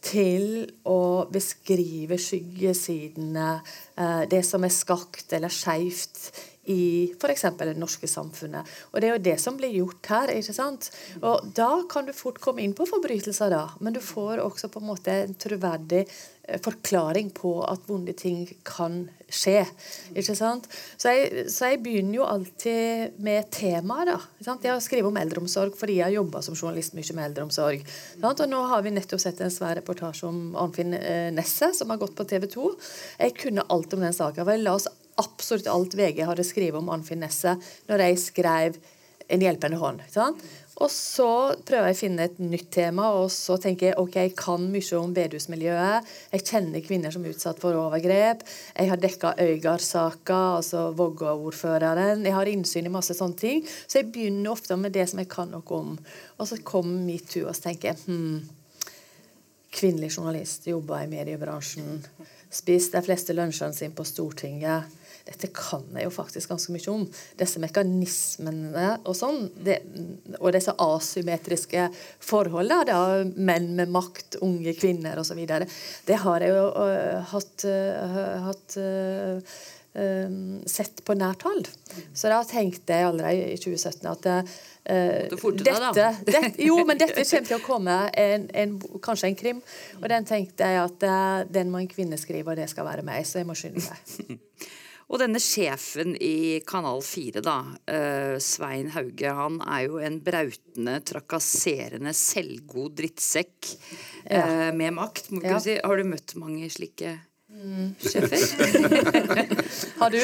[0.03, 3.51] til å beskrive skyggesidene,
[3.97, 6.33] eh, det som er skakt eller skeivt
[6.71, 7.45] i f.eks.
[7.59, 8.67] det norske samfunnet.
[8.93, 10.29] Og Det er jo det som blir gjort her.
[10.31, 10.91] ikke sant?
[11.23, 14.81] Og Da kan du fort komme inn på forbrytelser, da, men du får også på
[14.81, 16.07] en måte en troverdig
[16.43, 19.63] forklaring på at vonde ting kan skje.
[20.19, 20.67] ikke sant?
[20.99, 24.11] Så jeg, så jeg begynner jo alltid med temaet.
[24.11, 24.17] da.
[24.37, 24.67] Ikke sant?
[24.67, 27.85] Jeg har skrevet om eldreomsorg fordi jeg har jobba som journalist mye med eldreomsorg.
[28.19, 28.43] Sant?
[28.43, 32.01] Og Nå har vi nettopp sett en svær reportasje om Arnfinn Nesset, Nesse, som har
[32.03, 32.67] gått på TV 2.
[33.23, 34.49] Jeg kunne alt om den saken.
[34.49, 37.55] jeg la oss absolutt alt VG hadde skrevet om Arnfinn Nesse
[37.91, 38.83] når jeg skrev
[39.33, 40.01] En hjelpende hånd.
[40.03, 40.41] Ikke Sant?
[40.83, 41.29] Og så
[41.63, 44.99] prøver jeg å finne et nytt tema, og så tenker jeg ok, jeg kan mye
[44.99, 46.09] om bedehusmiljøet.
[46.33, 48.43] Jeg kjenner kvinner som er utsatt for overgrep.
[48.75, 52.27] Jeg har dekka Øygard-saka, altså Vågå-ordføreren.
[52.27, 53.63] Jeg har innsyn i masse sånne ting.
[53.87, 55.95] Så jeg begynner ofte med det som jeg kan noe om.
[56.41, 58.43] Og så kommer metoo, og så tenker jeg hmm,
[59.73, 62.03] Kvinnelig journalist, jobber i mediebransjen.
[62.53, 67.05] Spist de fleste lunsjene sine på Stortinget dette kan jeg jo faktisk ganske mye om.
[67.39, 69.79] Disse mekanismene og sånn, det,
[70.41, 71.87] og disse asymmetriske
[72.23, 73.03] forholdene, da,
[73.37, 75.45] menn med makt, unge kvinner osv.,
[76.09, 79.63] det har jeg jo uh, hatt, uh, hatt uh,
[80.73, 81.71] sett på nært hold.
[82.17, 84.31] Så da tenkte jeg allerede i 2017 at
[84.91, 89.65] uh, dette, dette, Jo, men dette kommer til å komme en, en, kanskje en krim.
[90.01, 93.05] Og den tenkte jeg at uh, den må en kvinne skrive, og det skal være
[93.07, 93.27] meg.
[93.29, 94.39] Så jeg må skynde meg.
[95.13, 100.95] Og denne sjefen i Kanal 4, da, uh, Svein Hauge, han er jo en brautende,
[101.05, 103.75] trakasserende, selvgod drittsekk
[104.25, 104.71] ja.
[104.73, 105.29] med makt.
[105.35, 105.59] må ja.
[105.61, 105.77] si.
[105.85, 107.19] Har du møtt mange slike
[107.63, 107.95] Mm.
[110.01, 110.19] Har du?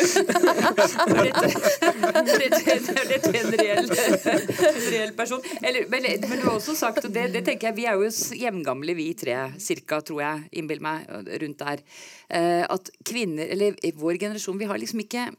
[3.09, 5.39] Dette er en reell, en reell person.
[5.63, 8.11] Eller, men, men, du har også sagt, og det, det, tenker jeg, vi er jo
[8.43, 11.07] hjemgamle vi tre, cirka, tror jeg, innbill meg,
[11.45, 11.79] rundt der,
[12.27, 15.31] eh, at kvinner, eller vår generasjon, vi har liksom ikke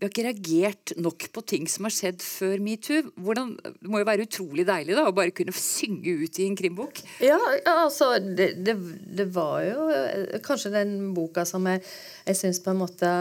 [0.00, 3.02] vi har ikke reagert nok på ting som har skjedd før metoo.
[3.04, 7.02] Det må jo være utrolig deilig da, å bare kunne synge ut i en krimbok?
[7.20, 7.36] Ja,
[7.68, 8.78] altså det, det,
[9.18, 11.84] det var jo eh, kanskje den boka som jeg,
[12.24, 13.12] jeg syns på en måte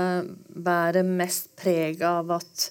[0.56, 2.70] bærer mest preg av at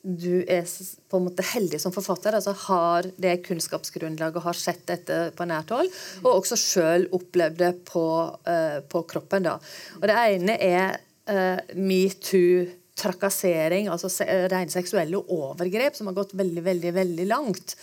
[0.00, 0.64] du er
[1.12, 5.74] på en måte heldig som forfatter, altså har det kunnskapsgrunnlaget har sett dette på nært
[5.76, 5.92] hold,
[6.24, 8.04] og også sjøl opplevd det på,
[8.48, 9.44] uh, på, kroppen.
[9.44, 9.58] da.
[10.00, 10.96] Og Det ene er
[11.28, 12.64] uh, metoo
[13.00, 14.10] trakassering, altså
[14.50, 17.74] rene seksuelle overgrep, som har gått veldig, veldig veldig langt.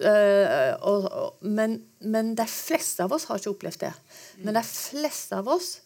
[0.00, 3.92] Uh, og, og, men, men, de fleste av oss har ikke opplevd det.
[4.42, 5.76] Men de fleste av oss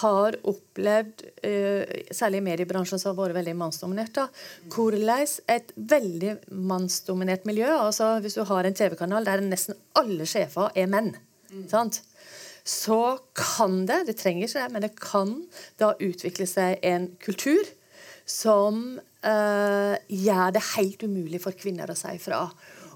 [0.00, 4.22] har opplevd, uh, særlig i mediebransjen som har vært veldig mannsdominert,
[4.72, 10.74] hvordan et veldig mannsdominert miljø altså Hvis du har en TV-kanal der nesten alle sjefer
[10.74, 11.12] er menn,
[11.52, 11.68] mm.
[12.66, 13.00] så
[13.38, 15.34] kan det det trenger ikke det, men det kan
[15.78, 17.75] da utvikle seg en kultur
[18.26, 22.42] som uh, gjør det helt umulig for kvinner å si fra.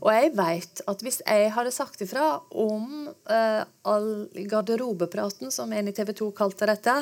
[0.00, 4.10] Og jeg vet at hvis jeg hadde sagt ifra om uh, all
[4.48, 6.94] garderobepraten, som en i TV 2 kalte dette,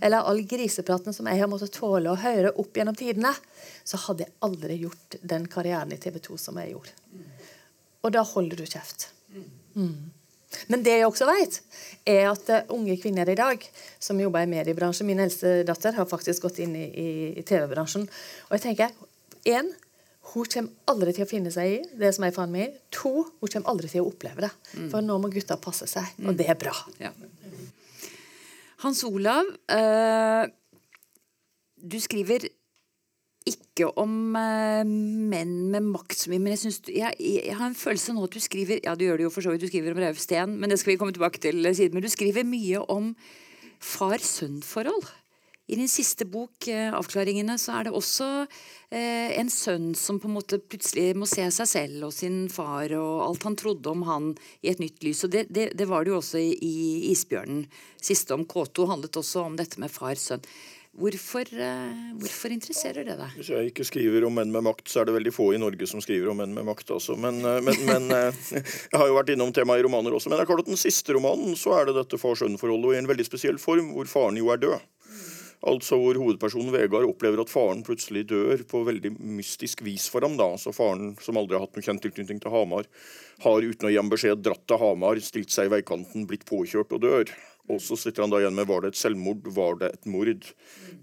[0.00, 3.34] eller all grisepraten som jeg har måttet tåle å høre opp gjennom tidene,
[3.84, 6.96] så hadde jeg aldri gjort den karrieren i TV 2 som jeg gjorde.
[8.06, 9.10] Og da holder du kjeft.
[9.76, 9.92] Mm.
[10.70, 11.58] Men det jeg også vet,
[12.08, 13.64] er at uh, unge kvinner i dag
[14.02, 17.08] som jobber i mediebransjen Min eldste datter har faktisk gått inn i, i,
[17.40, 18.06] i TV-bransjen.
[18.48, 18.94] Og jeg tenker,
[19.52, 19.72] en,
[20.32, 22.76] hun kommer aldri til å finne seg i det som er faren min.
[22.98, 24.52] To, hun kommer aldri til å oppleve det.
[24.74, 24.90] Mm.
[24.92, 26.38] For nå må gutta passe seg, og mm.
[26.40, 26.74] det er bra.
[27.02, 27.12] Ja.
[28.84, 30.44] Hans Olav, uh,
[31.76, 32.48] du skriver
[33.46, 37.78] ikke om uh, menn med makt så mye, men jeg, synes, jeg, jeg, har en
[37.78, 39.94] følelse nå at du skriver Ja, du gjør det jo for så vidt, du skriver
[39.94, 41.94] om Rauv Steen, men det skal vi komme tilbake til siden.
[41.94, 43.12] Men du skriver mye om
[43.82, 45.06] far-sønn-forhold
[45.68, 48.46] I din siste bok, eh, 'Avklaringene', så er det også
[48.90, 52.94] eh, en sønn som på en måte plutselig må se seg selv og sin far
[52.94, 54.30] og alt han trodde om han
[54.62, 55.24] i et nytt lys.
[55.26, 57.66] Og Det, det, det var det jo også i, i 'Isbjørnen'.
[58.00, 60.42] Siste om K2 handlet også om dette med far-sønn.
[60.96, 63.34] Hvorfor, eh, hvorfor interesserer det deg?
[63.36, 65.88] Hvis jeg ikke skriver om menn med makt, så er det veldig få i Norge
[65.90, 66.94] som skriver om menn med makt.
[66.96, 67.18] Altså.
[67.20, 70.32] Men, men, men eh, jeg har jo vært innom temaet i romaner også.
[70.32, 73.00] Men det er klart at den siste romanen så er det dette far-sønn-forholdet, og i
[73.02, 74.78] en veldig spesiell form, hvor faren jo er død.
[75.66, 80.36] Altså hvor hovedpersonen Vegard opplever at faren plutselig dør på veldig mystisk vis for ham.
[80.38, 80.50] da.
[80.54, 82.88] Altså Faren, som aldri har hatt noen kjent tilknytning til Hamar,
[83.42, 86.92] har uten å gi ham beskjed dratt til Hamar, stilt seg i veikanten, blitt påkjørt
[86.96, 87.32] og dør.
[87.72, 90.46] Og så sitter han da igjen med var det et selvmord, var det et mord?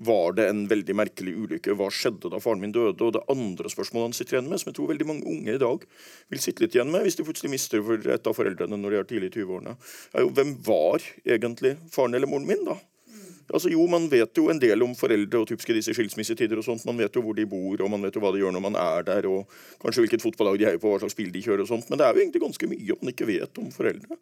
[0.07, 1.75] Var det en veldig merkelig ulykke?
[1.79, 2.95] Hva skjedde da faren min døde?
[3.03, 5.61] Og det andre spørsmålet han sitter igjen med, som jeg tror veldig mange unge i
[5.61, 5.85] dag
[6.31, 7.83] vil sitte litt igjen med, hvis de plutselig mister
[8.15, 9.75] et av foreldrene når de er tidlig i 20-årene,
[10.13, 12.79] er jo hvem var egentlig faren eller moren min, da?
[13.51, 16.57] Altså jo, Man vet jo en del om foreldre og typiske disse skilsmissetider.
[16.57, 16.85] og sånt.
[16.85, 18.75] Man vet jo hvor de bor, og man vet jo hva de gjør når man
[18.79, 19.49] er der, og
[19.83, 21.89] kanskje hvilket fotballag de heier på, hva slags bil de kjører og sånt.
[21.89, 24.19] Men det er jo egentlig ganske mye man ikke vet om foreldre.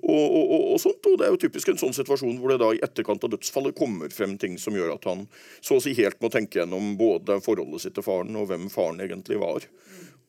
[0.00, 2.60] Og, og, og, og sånt, og Det er jo typisk en sånn situasjon hvor det
[2.62, 5.26] da i etterkant av dødsfallet kommer frem ting som gjør at han
[5.60, 9.02] så å si helt må tenke gjennom både forholdet sitt til faren og hvem faren
[9.04, 9.66] egentlig var.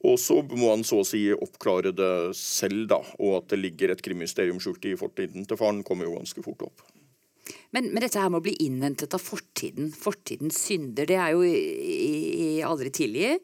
[0.04, 3.00] Og så må han så å si oppklare det selv, da.
[3.22, 6.66] Og at det ligger et krimmysterium skjult i fortiden til faren, kommer jo ganske fort
[6.66, 6.91] opp.
[7.72, 11.46] Men, men, dette her med å bli innhentet av fortiden, fortidens synder, det er jo
[11.48, 13.38] i, i, aldri tidlig.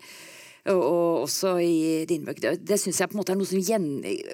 [0.68, 2.44] Og, og også i dine bøker.
[2.44, 3.88] Det, det syns jeg på en måte er noe som igjen,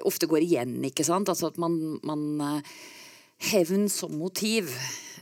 [0.06, 0.76] ofte går igjen.
[0.90, 1.30] ikke sant?
[1.30, 2.26] Altså at man, man
[3.50, 4.70] Hevn som motiv.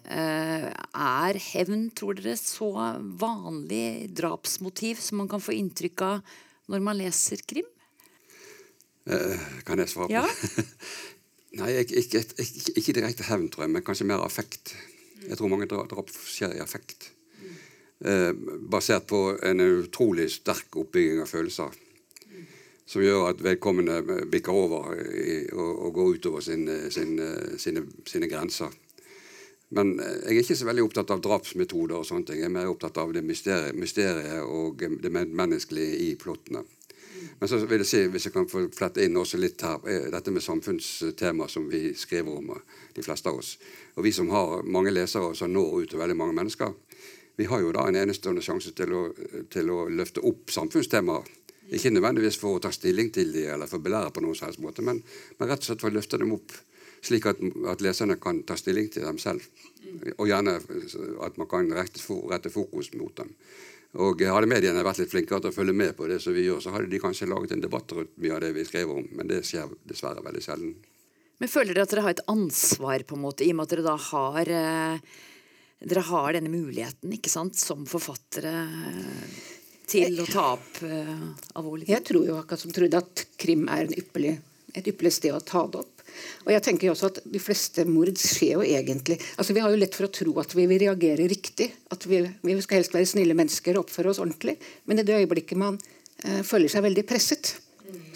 [0.03, 2.69] Er hevn, tror dere, så
[3.21, 6.35] vanlig drapsmotiv som man kan få inntrykk av
[6.73, 7.69] når man leser krim?
[9.07, 10.13] Eh, kan jeg svare på?
[10.15, 10.27] Ja.
[11.61, 12.23] Nei, ikke, ikke,
[12.77, 14.73] ikke, direkte hevn, tror jeg, men kanskje mer affekt.
[15.27, 17.11] Jeg tror mange drap skjer i affekt.
[18.03, 18.33] Eh,
[18.73, 21.75] basert på en utrolig sterk oppbygging av følelser.
[22.89, 27.15] Som gjør at vedkommende bikker over i, og, og, går utover sin, sin,
[27.61, 28.73] sine, sine, grenser.
[29.73, 32.43] Men jeg er ikke så veldig opptatt av drapsmetoder og sånne ting.
[32.43, 36.65] Jeg er mer opptatt av det mysteriet, mysteriet og det menneskelige i plottene.
[37.41, 40.09] Men så vil jeg si, hvis jeg kan få flette inn også litt her, eh,
[40.13, 43.59] dette med samfunnstema som vi skriver om, eh, de fleste av oss.
[43.97, 46.75] Og vi som har mange lesere som når ut til veldig mange mennesker,
[47.37, 49.07] vi har jo da en enestående sjanse til å,
[49.51, 51.25] til å løfte opp samfunnstemaer.
[51.73, 54.53] Ikke nødvendigvis for å ta stilling til dem eller for å belære på noen som
[54.61, 55.01] måte, men,
[55.39, 56.53] men, rett og slett for å løfte dem opp
[57.03, 59.43] slik at, at leserne kan ta stilling til dem selv.
[60.19, 60.59] Og gjerne
[61.27, 63.33] at man kan rette, rette fokus mot dem.
[64.01, 66.63] Og Hadde mediene vært litt flinkere til å følge med på det som vi gjør,
[66.65, 69.29] så hadde de kanskje laget en debatt rundt mye av det vi skriver om, men
[69.29, 70.73] det skjer dessverre veldig sjelden.
[71.43, 73.75] Men Føler dere at dere har et ansvar, på en måte, i og med at
[73.75, 75.13] dere da har eh,
[75.83, 78.53] dere har denne muligheten ikke sant, som forfattere
[79.91, 81.25] til å ta opp uh,
[81.59, 84.37] alvorlig Jeg tror jo akkurat som Trude at krim er ypperlig,
[84.73, 85.92] et ypperlig sted å ta det opp.
[86.45, 89.73] Og jeg tenker jo også at De fleste mord skjer jo egentlig altså Vi har
[89.73, 91.71] jo lett for å tro at vi vil reagere riktig.
[91.95, 94.57] At vi, vi skal helst være snille mennesker og oppføre oss ordentlig.
[94.87, 95.79] Men i det øyeblikket man
[96.25, 97.55] eh, føler seg veldig presset,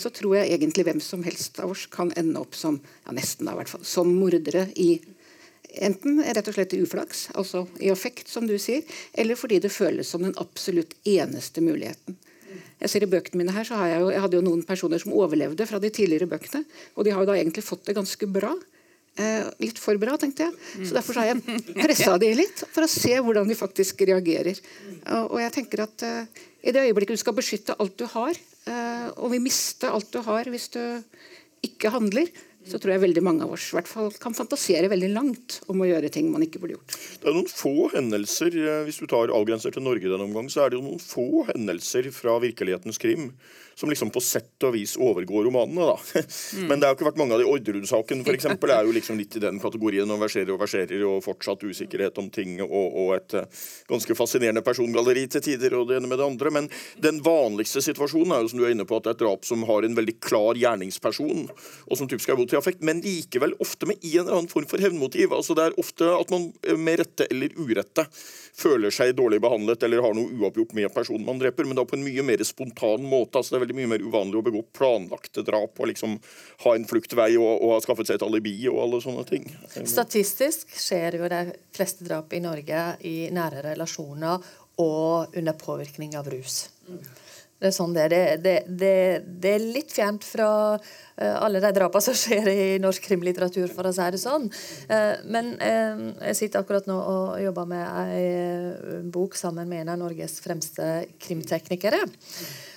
[0.01, 3.49] så tror jeg egentlig hvem som helst av oss kan ende opp som ja nesten
[3.49, 4.97] da i hvert fall, som mordere i
[5.77, 9.69] Enten rett og slett i uflaks, altså i affekt, som du sier, eller fordi det
[9.75, 12.17] føles som den absolutt eneste muligheten.
[12.81, 15.03] Jeg ser i bøkene mine her, så har jeg, jo, jeg hadde jo noen personer
[15.03, 16.65] som overlevde fra de tidligere bøkene.
[16.97, 18.55] Og de har jo da egentlig fått det ganske bra.
[19.17, 20.57] Eh, litt for bra, tenkte jeg.
[20.85, 24.61] Så Derfor har jeg pressa de litt, for å se hvordan de faktisk reagerer.
[25.07, 28.37] Og, og jeg tenker at eh, I det øyeblikket du skal beskytte alt du har,
[28.69, 30.83] eh, og vil miste alt du har hvis du
[31.65, 32.29] ikke handler,
[32.67, 35.89] så tror jeg veldig mange av oss hvert fall kan fantasere veldig langt om å
[35.89, 36.97] gjøre ting man ikke burde gjort.
[37.23, 40.65] Det er noen få hendelser, eh, hvis du tar avgrenser til Norge denne omgang, så
[40.65, 43.31] er det jo noen få hendelser fra virkelighetens krim
[43.79, 45.93] som liksom på sett og vis overgår romanene.
[45.93, 46.23] da.
[46.57, 46.69] Mm.
[46.69, 48.47] Men det har jo ikke vært mange av de Orderud-saken f.eks.
[48.47, 52.29] er jo liksom litt i den kategorien og verserer og verserer og fortsatt usikkerhet om
[52.33, 56.29] ting og, og et uh, ganske fascinerende persongalleri til tider og det ene med det
[56.29, 56.53] andre.
[56.55, 56.69] Men
[57.03, 59.49] den vanligste situasjonen er jo som du er inne på at det er et drap
[59.49, 63.57] som har en veldig klar gjerningsperson, og som typisk er bodd til affekt, men likevel
[63.63, 65.35] ofte med en eller annen form for hevnmotiv.
[65.37, 68.07] Altså Det er ofte at man eh, med rette eller urette
[68.57, 71.99] føler seg dårlig behandlet eller har noe uoppgjort med personen man dreper, men da på
[71.99, 73.39] en mye mer spontan måte.
[73.39, 76.17] altså Det er veldig mye mer uvanlig å begå planlagte drap og liksom
[76.65, 79.47] ha en fluktvei og, og ha skaffet seg et alibi og alle sånne ting.
[79.83, 81.43] Statistisk skjer jo de
[81.77, 84.51] fleste drap i Norge i nære relasjoner
[84.83, 86.67] og under påvirkning av rus.
[87.57, 88.13] Det er sånn det er.
[88.37, 88.93] Det, det,
[89.25, 93.89] det, er litt fjernt fra uh, alle de drapene som skjer i norsk krimlitteratur, for
[93.89, 94.45] å si det sånn.
[94.91, 99.95] Uh, men uh, jeg sitter akkurat nå og jobber med ei bok sammen med en
[99.95, 102.05] av Norges fremste krimteknikere.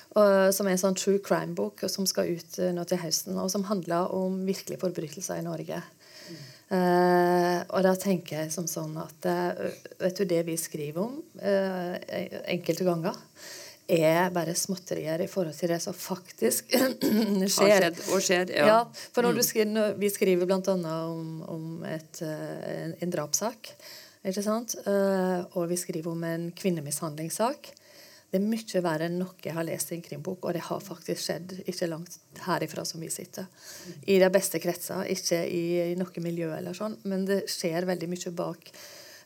[0.10, 4.10] Som er en sånn true crime-bok som skal ut nå til høsten, og som handler
[4.16, 5.84] om virkelige forbrytelser i Norge.
[6.70, 9.58] Uh, og da tenker jeg som sånn at uh,
[10.04, 11.96] vet du det vi skriver om uh,
[12.46, 13.18] enkelte ganger,
[13.90, 16.70] er bare småtterier i forhold til det som faktisk
[17.56, 17.88] skjer.
[18.14, 18.68] Og skjer, ja.
[18.70, 18.78] ja.
[19.16, 19.48] for når, mm.
[19.48, 20.76] skriver, Vi skriver bl.a.
[21.10, 23.72] om, om et, en, en drapssak.
[24.30, 24.76] Ikke sant?
[24.86, 27.72] og vi skriver om en kvinnemishandlingssak.
[28.30, 30.86] Det er mye verre enn noe jeg har lest i en krimbok, og det har
[30.86, 33.50] faktisk skjedd ikke langt herifra som vi sitter.
[34.06, 38.12] I de beste kretser, ikke i, i noe miljø eller sånn, men det skjer veldig
[38.12, 38.72] mye bak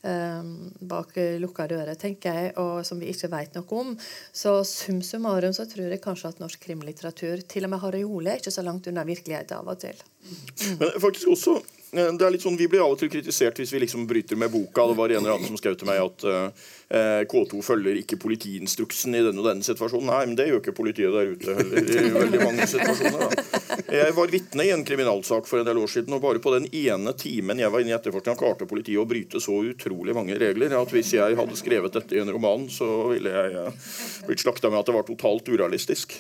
[0.04, 3.94] um, bak lukka dører, tenker jeg, og som vi ikke vet noe om.
[4.32, 8.40] Så sum summarum så tror jeg kanskje at norsk krimlitteratur til og med har Hole
[8.40, 10.00] ikke så langt unna virkeligheten av og til.
[10.24, 10.78] Mm.
[10.80, 11.58] Men faktisk også
[11.94, 14.52] det er litt sånn, Vi blir av og til kritisert hvis vi liksom bryter med
[14.54, 14.88] boka.
[14.90, 18.20] Det var en eller annen som skrev til meg at uh, eh, K2 følger ikke
[18.22, 20.10] politiinstruksen i denne og denne situasjonen.
[20.10, 23.24] Nei, men det gjør ikke politiet der ute heller i veldig mange situasjoner.
[23.24, 23.62] Da.
[23.94, 26.70] Jeg var vitne i en kriminalsak for en del år siden, og bare på den
[26.72, 30.74] ene timen jeg var inne i etterforskninga, klarte politiet å bryte så utrolig mange regler
[30.78, 33.92] at hvis jeg hadde skrevet dette i en roman, så ville jeg uh,
[34.30, 36.18] blitt slakta med at det var totalt urealistisk.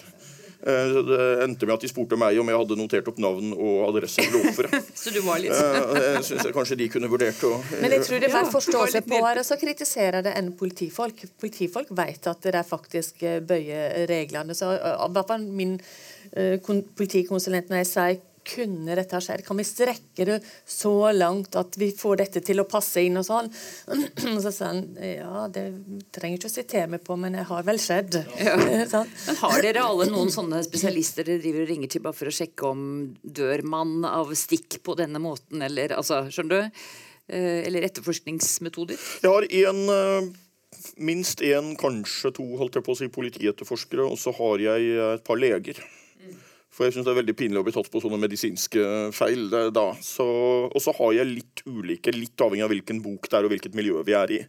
[0.64, 3.82] Eh, det endte med at de spurte meg om jeg hadde notert opp navn og
[3.90, 4.88] adresse til offeret.
[5.02, 7.42] så du var litt eh, Det syns jeg kanskje de kunne vurdert.
[7.44, 11.26] å Men jeg tror det er forståelse på her, og så kritiserer det enn politifolk.
[11.42, 14.56] Politifolk vet at det er faktisk eh, bøyer reglene.
[14.56, 15.76] Så i hvert fall min
[16.34, 19.44] politikonsulent når jeg sier kunne dette skjedd?
[19.46, 23.26] Kan vi strekke det så langt at vi får dette til å passe inn og
[23.28, 23.50] sånn?
[24.34, 25.66] Og så sa han ja, det
[26.16, 28.20] trenger ikke å sitere meg på, men det har vel skjedd.
[28.40, 28.58] Ja.
[28.94, 29.10] sånn.
[29.28, 32.36] Men har dere alle noen sånne spesialister dere driver og ringer til bare for å
[32.36, 32.86] sjekke om
[33.24, 36.86] dør man av stikk på denne måten, eller altså, skjønner du?
[37.32, 39.00] Eh, eller etterforskningsmetoder?
[39.24, 40.32] Jeg har en eh,
[40.98, 45.28] minst én, kanskje to holdt jeg på å si, politietterforskere, og så har jeg et
[45.28, 45.80] par leger.
[46.74, 48.84] For jeg syns det er veldig pinlig å bli tatt på sånne medisinske
[49.14, 49.46] feil.
[49.52, 49.86] da.
[49.94, 53.76] og så har jeg litt ulike, litt avhengig av hvilken bok det er og hvilket
[53.78, 54.40] miljø vi er i.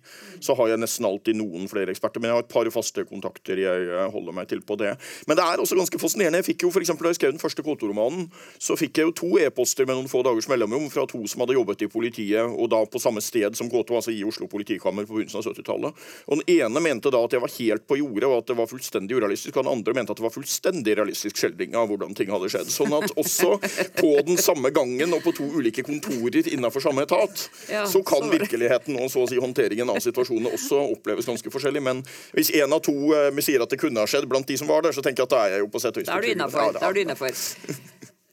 [0.41, 3.61] Så har jeg nesten alltid noen flere eksperter, men jeg har et par faste kontakter
[3.61, 4.95] jeg holder meg til på det.
[5.29, 6.41] Men det er også ganske fascinerende.
[6.41, 9.13] Jeg fikk jo for eksempel, Da jeg skrev den første K2-romanen, så fikk jeg jo
[9.21, 12.71] to e-poster med noen få dagers mellomrom fra to som hadde jobbet i politiet, og
[12.73, 16.01] da på samme sted som K2, altså i Oslo politikammer på begynnelsen av 70-tallet.
[16.31, 18.71] Og Den ene mente da at jeg var helt på jordet, og at det var
[18.71, 22.33] fullstendig urealistisk, og den andre mente at det var fullstendig realistisk skjeldring av hvordan ting
[22.33, 22.71] hadde skjedd.
[22.73, 23.57] Sånn at også
[23.99, 28.27] på den samme gangen og på to ulike kontorer innenfor samme etat, ja, så kan
[28.27, 31.85] så virkeligheten og så å si håndteringen av situasjonene også oppleves ganske forskjellig.
[31.85, 32.03] Men
[32.37, 32.97] hvis én av to
[33.35, 35.31] vi sier at det kunne ha skjedd blant de som var der, så tenker jeg
[35.31, 37.33] at da er jeg jo på sett og vis Da er du innafor.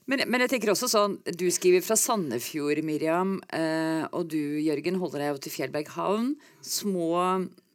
[0.10, 3.38] Men, men, jeg tenker også sånn, du skriver fra Sandefjord, Miriam.
[3.54, 6.34] Eh, og du, Jørgen, holder deg jo til Fjellberg havn.
[6.66, 7.71] Små Eh,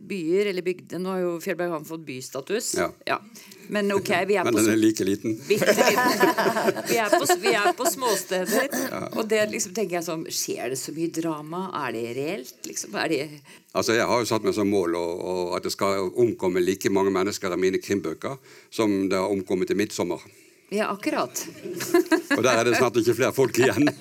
[0.00, 2.74] byer eller bygder Nå har jo Fjellberg fått bystatus.
[2.78, 2.90] Ja.
[3.06, 3.18] ja.
[3.72, 5.38] Men ok, vi er Men på den er like liten.
[5.48, 8.68] vi, er på, vi er på småsteder.
[8.90, 9.02] Ja.
[9.16, 11.64] Og det liksom tenker jeg sånn Skjer det så mye drama?
[11.86, 12.58] Er det reelt?
[12.68, 12.94] Liksom?
[13.00, 13.22] Er det
[13.72, 16.92] Altså, Jeg har jo satt meg som mål og, og at det skal omkomme like
[16.92, 18.36] mange mennesker av mine krimbøker
[18.70, 20.41] som det har omkommet i 'Midtsommer'.
[20.72, 21.46] Ja, akkurat.
[22.36, 23.90] og der er det snart ikke flere folk igjen.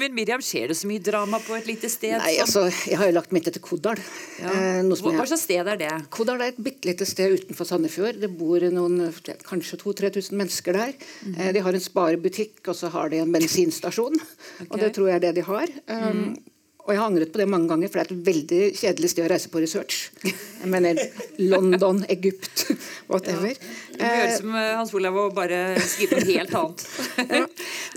[0.00, 2.16] Men Miriam, skjer det så mye drama på et lite sted?
[2.18, 4.00] Nei, altså, Jeg har jo lagt mitt etter Kodal.
[4.40, 4.50] Ja.
[4.50, 5.92] Eh, Hva slags sted er det?
[6.14, 8.18] Kodal er et bitte lite sted utenfor Sandefjord.
[8.22, 9.06] Det bor noen,
[9.46, 10.92] kanskje 2000-3000 mennesker der.
[10.96, 11.52] Mm -hmm.
[11.52, 14.14] De har en sparebutikk, og så har de en bensinstasjon.
[14.60, 14.70] Okay.
[14.70, 15.68] Og det tror jeg er det de har.
[15.88, 16.36] Um, mm.
[16.86, 19.24] Og jeg har angret på det mange ganger, for det er et veldig kjedelig sted
[19.26, 20.04] å reise på research.
[20.22, 21.00] Jeg mener
[21.42, 22.68] London, Egypt,
[23.10, 23.50] whatever.
[23.50, 23.96] Ja.
[23.96, 26.84] Det høres ut som eh, Hans Olav å bare skrive noe helt annet.
[27.40, 27.42] ja.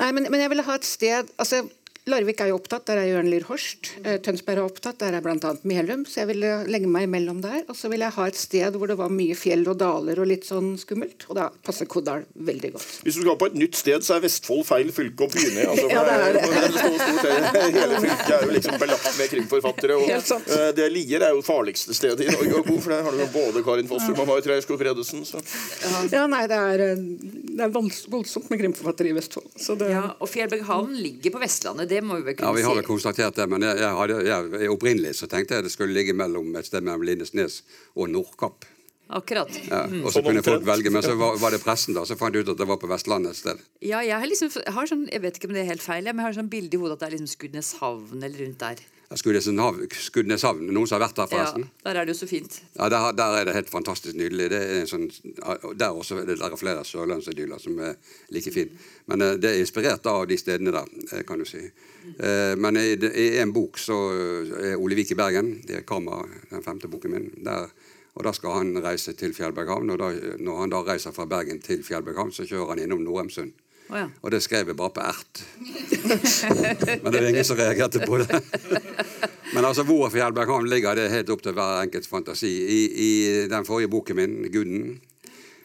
[0.02, 1.62] Nei, men, men, jeg ville ha et sted altså
[2.10, 3.92] Larvik er jo opptatt, der er Jørn Lier Horst.
[4.04, 5.54] Eh, Tønsberg er opptatt, der er bl.a.
[5.68, 6.06] Melum.
[6.10, 7.62] Så jeg ville legge meg imellom der.
[7.70, 10.30] Og så ville jeg ha et sted hvor det var mye fjell og daler og
[10.32, 11.28] litt sånn skummelt.
[11.30, 12.88] Og da passer Kodal veldig godt.
[13.06, 15.68] Hvis du skal på et nytt sted, så er Vestfold feil fylke å begynne i.
[15.70, 16.44] Altså, ja, det er det.
[17.78, 20.00] hele fylket er jo liksom belagt med krimforfattere.
[20.00, 23.16] Og uh, det Lier er jo farligste stedet i Norge å bo, for der har
[23.16, 25.26] du jo både Karin Fossum og Marit Reierskog Bredesen.
[26.14, 27.06] Ja, nei, det er, eh,
[27.60, 29.52] det er voldsomt med krimforfattere i Vestfold.
[29.54, 29.92] Det...
[29.92, 31.90] Ja, og Fjellberghavn ligger på Vestlandet.
[31.92, 32.50] Det må vi vel kunne si?
[32.50, 33.48] Ja, vi har vel konstatert det.
[33.52, 36.86] Men jeg, jeg hadde, jeg, opprinnelig så tenkte jeg det skulle ligge mellom et sted
[36.86, 37.62] mellom Lindesnes
[37.96, 38.68] og Nordkapp.
[39.10, 39.50] Akkurat.
[39.66, 40.04] Ja, mm.
[40.06, 42.04] og så kunne folk velge, men så var, var, det pressen, da.
[42.06, 43.64] Så fant jeg ut at det var på Vestlandet et sted.
[43.82, 46.22] Ja, jeg har liksom, har sånn, jeg vet ikke om det er helt feil, men
[46.22, 48.84] jeg har sånn bilde i hodet at det er liksom Skudeneshavn eller rundt der.
[49.18, 50.68] Skudeneshavn.
[50.70, 52.60] Noen som har vært der, Ja, der er det jo så fint.
[52.78, 54.50] Ja, der, der er det helt fantastisk nydelig.
[54.54, 55.08] Det en sånn,
[55.80, 57.96] der også det er flere sørlandsidyller som er
[58.30, 58.78] like fine.
[59.10, 61.64] Men eh, det er inspirert av de stedene der, eh, kan du si.
[62.20, 63.98] Eh, Men i, i en bok så
[64.62, 67.32] er Ole Vik i Bergen, det er Karma, den femte boken min.
[67.46, 67.70] Der,
[68.16, 69.90] og Da skal han reise til Fjellberghavn.
[69.90, 73.54] og da, Når han da reiser fra Bergen til Fjellberghavn, så kjører han innom Norheimsund.
[73.90, 74.08] Å ja.
[74.22, 75.44] Og det skrev jeg bare på ert.
[77.04, 78.42] Men det er ingen som reagerte på det.
[79.56, 82.52] Men altså, hvor Fjellberghavn ligger, det er helt opp til hver enkelt fantasi.
[82.70, 83.12] I, i
[83.50, 85.00] den forrige boken min, 'Guden',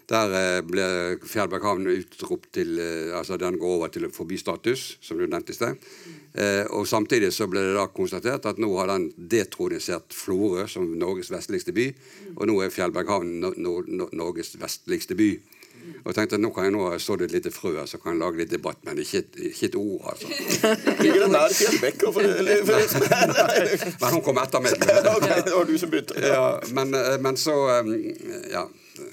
[0.09, 0.87] der eh, ble
[1.25, 5.81] Fjellberghavn utropt til eh, Altså, den går over til forbistatus, som du nevnte i sted.
[6.35, 10.91] Eh, og samtidig så ble det da konstatert at nå har den detronisert Florø som
[11.01, 11.89] Norges vestligste by.
[12.37, 15.31] Og nå er Fjellberghavn no, no, Norges vestligste by.
[16.05, 18.37] Og tenkte nå kan jeg nå så det et lite frø, så kan jeg lage
[18.43, 20.29] litt debatt, men ikke, et- ikke et ord, altså.
[21.05, 22.05] Ligger det nær Fjellbekk?
[24.01, 24.72] Men hun kom etter meg.
[25.14, 26.16] Ok, det var du som begynte.
[26.25, 26.45] Ja,
[26.77, 27.93] men, eh, men så eh,
[28.53, 28.64] ja.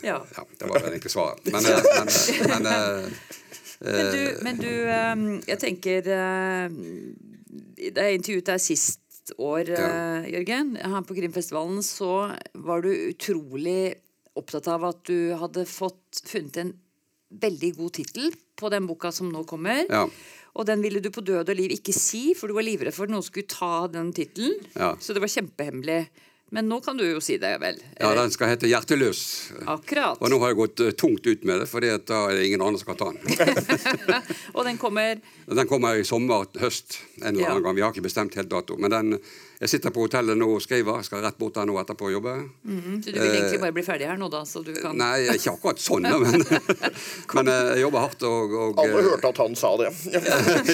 [0.05, 0.17] Ja.
[0.37, 0.43] ja.
[0.59, 1.39] Det var vel egentlig svaret.
[1.51, 2.07] Men, eh, men,
[2.51, 3.03] men eh,
[3.81, 4.67] Men du, men du
[5.49, 9.71] jeg tenker Da jeg intervjuet deg sist år,
[10.29, 12.11] Jørgen, her på Krimfestivalen, så
[12.61, 13.95] var du utrolig
[14.39, 16.73] opptatt av at du hadde fått funnet en
[17.41, 19.85] veldig god tittel på den boka som nå kommer.
[19.89, 20.05] Ja.
[20.59, 23.07] Og den ville du på død og liv ikke si, for du var livredd for
[23.07, 24.57] at noen skulle ta den tittelen.
[24.75, 24.93] Ja.
[24.99, 26.01] Så det var kjempehemmelig.
[26.51, 27.77] Men nå kan du jo si det, vel?
[27.95, 29.21] ja, den skal hete 'Hjerteløs'.
[29.71, 30.19] Akkurat.
[30.19, 31.95] Og nå har jeg gått eh, tungt ut med det, for da
[32.27, 34.25] er det ingen andre som kan ta den.
[34.55, 37.51] Og den kommer Den kommer i sommer, høst, en eller Ja.
[37.53, 37.75] annen gang.
[37.79, 38.75] Vi har ikke bestemt helt dato.
[38.75, 39.19] Men den,
[39.61, 40.97] jeg sitter på hotellet nå og skriver.
[41.01, 42.31] Jeg skal rett bort der nå etterpå og jobbe.
[42.65, 44.41] Så du vil egentlig bare bli ferdig her nå, da?
[44.47, 46.41] Så du kan Eh, Nei, ikke akkurat sånn, men,
[47.37, 48.25] men eh, jeg jobber hardt.
[48.27, 49.91] Og, og, Alle hørte at han sa det.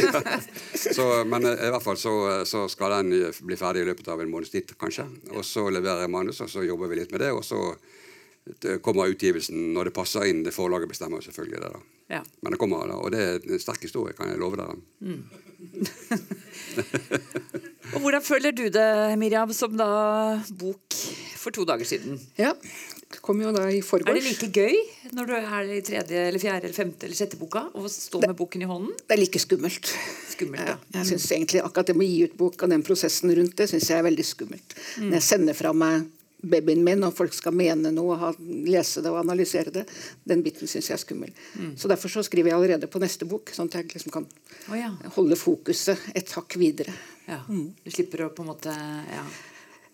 [0.97, 2.13] Så, men eh, i hvert fall så,
[2.47, 5.05] så skal den eh, bli ferdig i løpet av en måneds tid, kanskje.
[5.35, 7.31] Og så leverer jeg manus, og så jobber vi litt med det.
[7.35, 10.45] Og så eh, kommer utgivelsen når det passer inn.
[10.47, 11.73] Det forlaget bestemmer selvfølgelig det.
[11.75, 11.79] da.
[12.17, 12.21] Ja.
[12.39, 14.79] Men det kommer, da, og det er en sterk historie, kan jeg love dere.
[17.95, 19.87] Og hvordan føler du det, Miriam, som da
[20.59, 20.97] bok
[21.39, 22.17] for to dager siden?
[22.39, 22.51] Ja,
[23.07, 24.11] det kom jo da i forgårs.
[24.11, 27.39] Er det like gøy når du er i tredje eller fjerde eller femte eller sjette
[27.39, 28.91] boka og står med boken i hånden?
[29.05, 29.93] Det er like skummelt.
[30.33, 33.31] Skummelt, Ja, jeg synes egentlig akkurat det med å gi ut bok og den prosessen
[33.39, 34.77] rundt det, synes jeg er veldig skummelt.
[34.99, 36.09] Når jeg sender fra meg
[36.47, 38.29] babyen min, og folk skal mene noe, ha,
[38.67, 39.87] lese det og analysere det,
[40.27, 41.31] den biten synes jeg er skummel.
[41.79, 44.75] Så derfor så skriver jeg allerede på neste bok, sånn at jeg liksom kan oh,
[44.77, 44.91] ja.
[45.15, 46.93] holde fokuset et hakk videre.
[47.27, 47.41] Ja.
[47.47, 48.73] Du slipper å på en måte
[49.11, 49.25] Ja.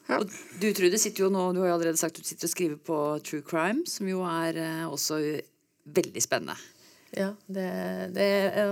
[0.10, 0.20] Ja.
[0.20, 0.28] Og
[0.60, 3.00] du Trude sitter jo nå, du har jo allerede sagt du sitter og skriver på
[3.24, 5.20] True Crime, som jo er eh, også
[5.96, 6.58] veldig spennende.
[7.14, 7.68] Ja, det,
[8.16, 8.26] det
[8.58, 8.72] er,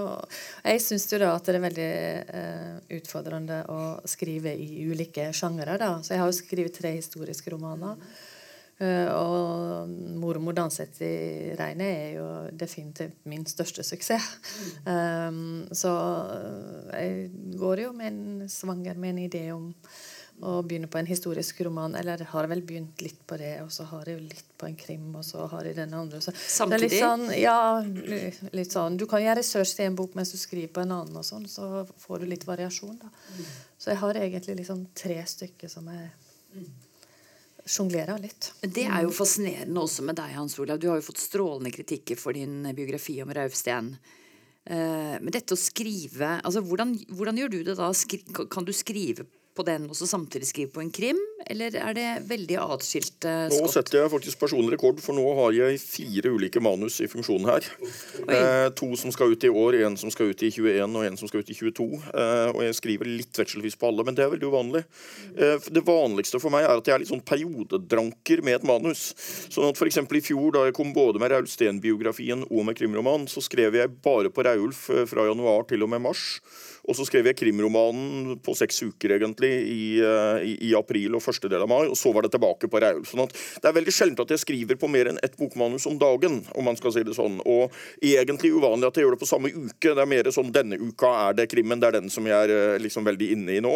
[0.65, 1.89] Jeg syns jo da at det er veldig
[2.41, 5.77] eh, utfordrende å skrive i ulike sjangere.
[5.77, 5.93] da.
[6.01, 8.01] Så jeg har jo skrevet tre historiske romaner.
[8.81, 14.31] Eh, og 'Mormor danset i regnet' er jo definitivt min største suksess.
[14.85, 15.91] Um, så
[16.33, 19.69] eh, jeg går jo med en svanger med en idé om
[20.41, 21.93] å begynne på en historisk roman.
[21.95, 24.77] Eller har vel begynt litt på det, og så har jeg jo litt på en
[24.79, 26.21] krim, og så har jeg den andre.
[26.21, 26.79] Så Samtidig?
[26.79, 27.59] er litt sånn, ja,
[28.57, 28.97] litt sånn.
[28.97, 31.45] Du kan gjøre research til en bok mens du skriver på en annen, og sånn,
[31.45, 32.97] så får du litt variasjon.
[33.03, 33.13] da.
[33.77, 36.09] Så jeg har egentlig liksom tre stykker som jeg
[37.65, 38.51] sjonglerer litt.
[38.61, 40.79] Det er jo fascinerende også med deg, Hans Olav.
[40.79, 43.93] Du har jo fått strålende kritikker for din biografi om Raufsten.
[44.65, 47.91] Eh, Men dette å skrive altså hvordan, hvordan gjør du det da?
[48.51, 49.25] Kan du skrive
[49.55, 51.19] på den og så samtidig skrive på en krim?
[51.49, 55.79] Eller er det veldig atskilte Nå setter jeg faktisk personlig rekord, for nå har jeg
[55.81, 57.65] fire ulike manus i funksjon her.
[58.31, 61.17] Eh, to som skal ut i år, en som skal ut i 21 og en
[61.19, 61.87] som skal ut i 22.
[62.13, 64.83] Eh, og jeg skriver litt vekselvis på alle, men det er veldig uvanlig.
[65.35, 69.11] Eh, det vanligste for meg er at jeg er litt sånn periodedranker med et manus.
[69.51, 70.01] Sånn at f.eks.
[70.05, 73.95] i fjor, da jeg kom både med Raul Steen-biografien og med krimroman, så skrev jeg
[74.05, 76.27] bare på Raulf eh, fra januar til og med mars.
[76.89, 81.23] Og så skrev jeg krimromanen på seks uker egentlig i, eh, i, i april og
[81.23, 83.03] første del av mai, og så var det tilbake på Raul.
[83.07, 85.99] Sånn at det er veldig sjelden at jeg skriver på mer enn ett bokmanus om
[86.01, 87.39] dagen, om man skal si det sånn.
[87.45, 89.93] Og egentlig uvanlig at jeg gjør det på samme uke.
[89.93, 92.55] Det er mer sånn denne uka er det krimmen, det er den som jeg er
[92.55, 93.73] eh, liksom veldig inne i nå.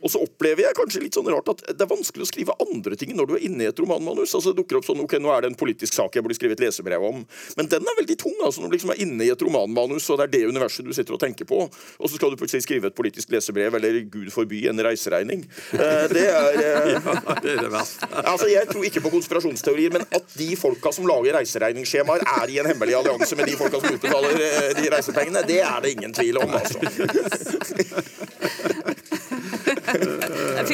[0.00, 2.98] Og så opplever jeg kanskje litt sånn rart at det er vanskelig å skrive andre
[2.98, 4.34] ting når du er inne i et romanmanus.
[4.36, 6.56] Altså det dukker opp sånn ok, nå er det en politisk sak jeg burde skrive
[6.56, 7.22] et lesebrev om,
[7.58, 10.20] men den er veldig tung, altså når du liksom er inne i et romanmanus, og
[10.20, 12.86] det er det universet du sitter og tenker på, og så skal du plutselig skrive
[12.92, 15.42] et politisk lesebrev, eller gud forby en reiseregning.
[15.74, 17.10] Eh, Det er ja,
[17.42, 18.06] Det er det verste.
[18.32, 22.60] Altså, Jeg tror ikke på konspirasjonsteorier, men at de folka som lager reiseregningsskjemaer, er i
[22.62, 26.14] en hemmelig allianse med de folka som utbetaler eh, de reisepengene, det er det ingen
[26.14, 26.54] tvil om.
[26.54, 26.78] altså.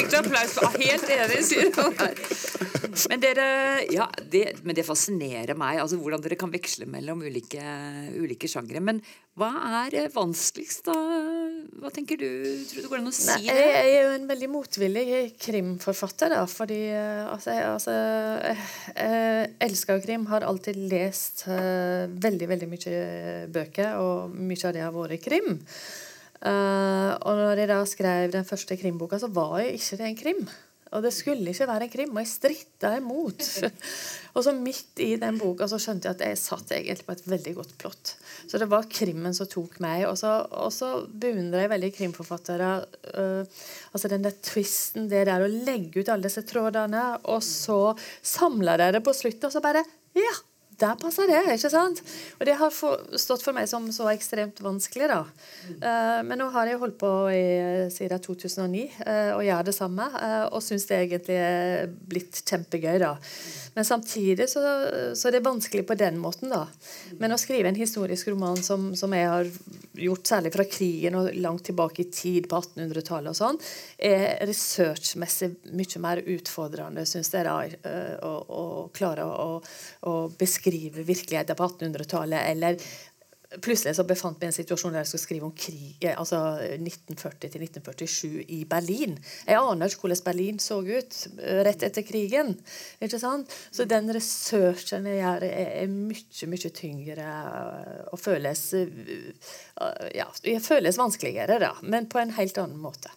[0.03, 0.57] Er applaus.
[0.75, 2.19] Helt enig, sier han her.
[3.09, 3.45] Men, dere,
[3.93, 7.63] ja, det, men det fascinerer meg, altså hvordan dere kan veksle mellom ulike,
[8.19, 8.81] ulike sjangre.
[8.83, 8.99] Men
[9.39, 9.49] hva
[9.79, 10.95] er vanskeligst, da?
[11.81, 12.27] Hva tenker du?
[12.69, 13.55] Tror du det går an å si Nei, det?
[13.55, 15.07] jeg, jeg er jo en veldig motvillig
[15.41, 17.97] krimforfatter, da, fordi eh, altså, jeg, altså,
[18.51, 22.97] jeg, jeg elsker jo krim, har alltid lest uh, veldig, veldig mye
[23.53, 25.55] bøker, og mye av det har vært krim.
[26.43, 30.19] Eh, og når jeg da skrev den første krimboka, så var jo ikke det en
[30.19, 30.45] krim.
[30.93, 33.47] Og det skulle ikke være en krim, og jeg stritta imot.
[34.35, 37.25] og så midt i den boka så skjønte jeg at jeg satt egentlig på et
[37.33, 38.13] veldig godt plott.
[38.45, 40.05] Så det var krimmen som tok meg.
[40.11, 42.71] Og så, og så beundrer jeg veldig krimforfattere.
[43.09, 47.95] Uh, altså den der twisten, det der å legge ut alle disse trådene, og så
[48.21, 50.35] samler de det på slutten, og så bare Ja!
[50.83, 52.01] Der passer det, ikke sant?
[52.39, 55.21] Og det har for, stått for meg som så ekstremt vanskelig, da.
[55.71, 57.43] Eh, men nå har jeg holdt på i,
[57.93, 62.97] siden 2009 uh, og gjør det samme, uh, og syns det egentlig er blitt kjempegøy,
[63.01, 63.13] da.
[63.73, 64.61] Men samtidig så,
[65.17, 66.65] så er det vanskelig på den måten, da.
[67.21, 69.49] Men å skrive en historisk roman som, som jeg har
[70.03, 73.61] gjort, særlig fra krigen og langt tilbake i tid, på 1800-tallet og sånn,
[74.03, 78.63] er researchmessig mye mer utfordrende, syns jeg, da, eh, å, å
[78.93, 79.57] klare å,
[80.09, 82.77] å beskrive virkeligheten på 1800-tallet, eller
[83.61, 86.39] Plutselig så befant vi en situasjon der jeg skulle skrive om krig, eh, altså
[86.73, 89.17] 1940 1947 i Berlin.
[89.45, 92.55] Jeg aner ikke hvordan Berlin så ut eh, rett etter krigen.
[93.03, 93.53] ikke sant?
[93.69, 98.65] Så den researchen jeg gjør, er, mye, mye tyngre eh, og føles
[100.13, 100.25] ja,
[100.63, 103.11] føles vanskeligere, da, men på en helt annen måte.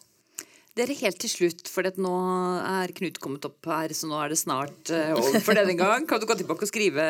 [0.77, 2.17] Dere helt til slutt, for nå
[2.61, 6.05] er Knut kommet opp her, så nå er det snart uh, over for denne gang.
[6.09, 7.07] Kan du gå tilbake og skrive,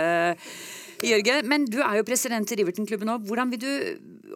[1.03, 1.41] Jørge?
[1.51, 3.19] Men du er jo president i Riverton-klubben nå.
[3.27, 3.73] Hvordan vil du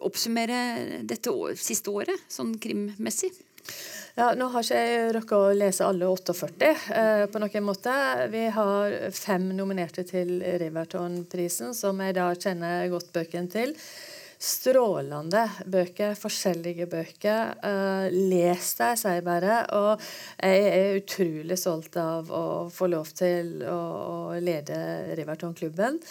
[0.03, 0.59] oppsummere
[1.07, 3.31] dette år, siste året, sånn krimmessig?
[4.17, 7.93] Ja, Nå har ikke jeg rukket å lese alle 48 eh, på noen måte.
[8.33, 13.71] Vi har fem nominerte til Riverton-prisen, som jeg da kjenner godt bøkene til.
[14.41, 17.53] Strålende bøker, forskjellige bøker.
[17.61, 19.59] Uh, les dem, sier jeg bare.
[19.77, 20.01] Og
[20.41, 23.79] jeg er utrolig stolt av å få lov til å,
[24.33, 24.81] å lede
[25.19, 26.01] Riverton-klubben.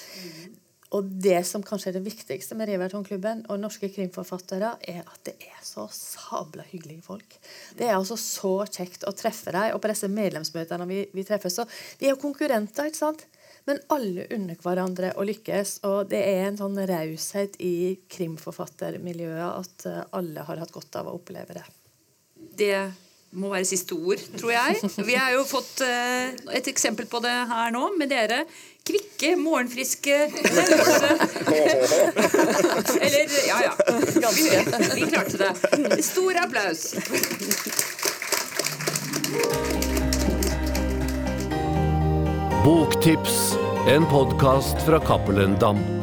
[0.95, 5.37] Og det som kanskje er det viktigste med Riverton-klubben og norske krimforfattere, er at det
[5.47, 7.37] er så sabla hyggelige folk.
[7.78, 9.68] Det er altså så kjekt å treffe dem.
[9.74, 11.66] Og på disse medlemsmøtene vi, vi treffes, så
[11.99, 13.26] Vi er jo konkurrenter, ikke sant?
[13.69, 15.81] Men alle unner hverandre å lykkes.
[15.89, 21.11] Og det er en sånn raushet i krimforfattermiljøet at eh, alle har hatt godt av
[21.11, 21.67] å oppleve det.
[22.61, 22.75] Det
[23.39, 24.91] må være siste ord, tror jeg.
[25.07, 28.43] Vi har jo fått uh, et eksempel på det her nå med dere.
[28.87, 30.17] Kvikke, morgenfriske,
[33.01, 33.75] Eller ja, ja.
[34.35, 34.49] Vi,
[34.97, 36.03] vi klarte det.
[36.03, 36.95] Stor applaus.
[42.71, 43.59] Boktips,
[43.89, 46.00] en podkast fra Cappelen Dam.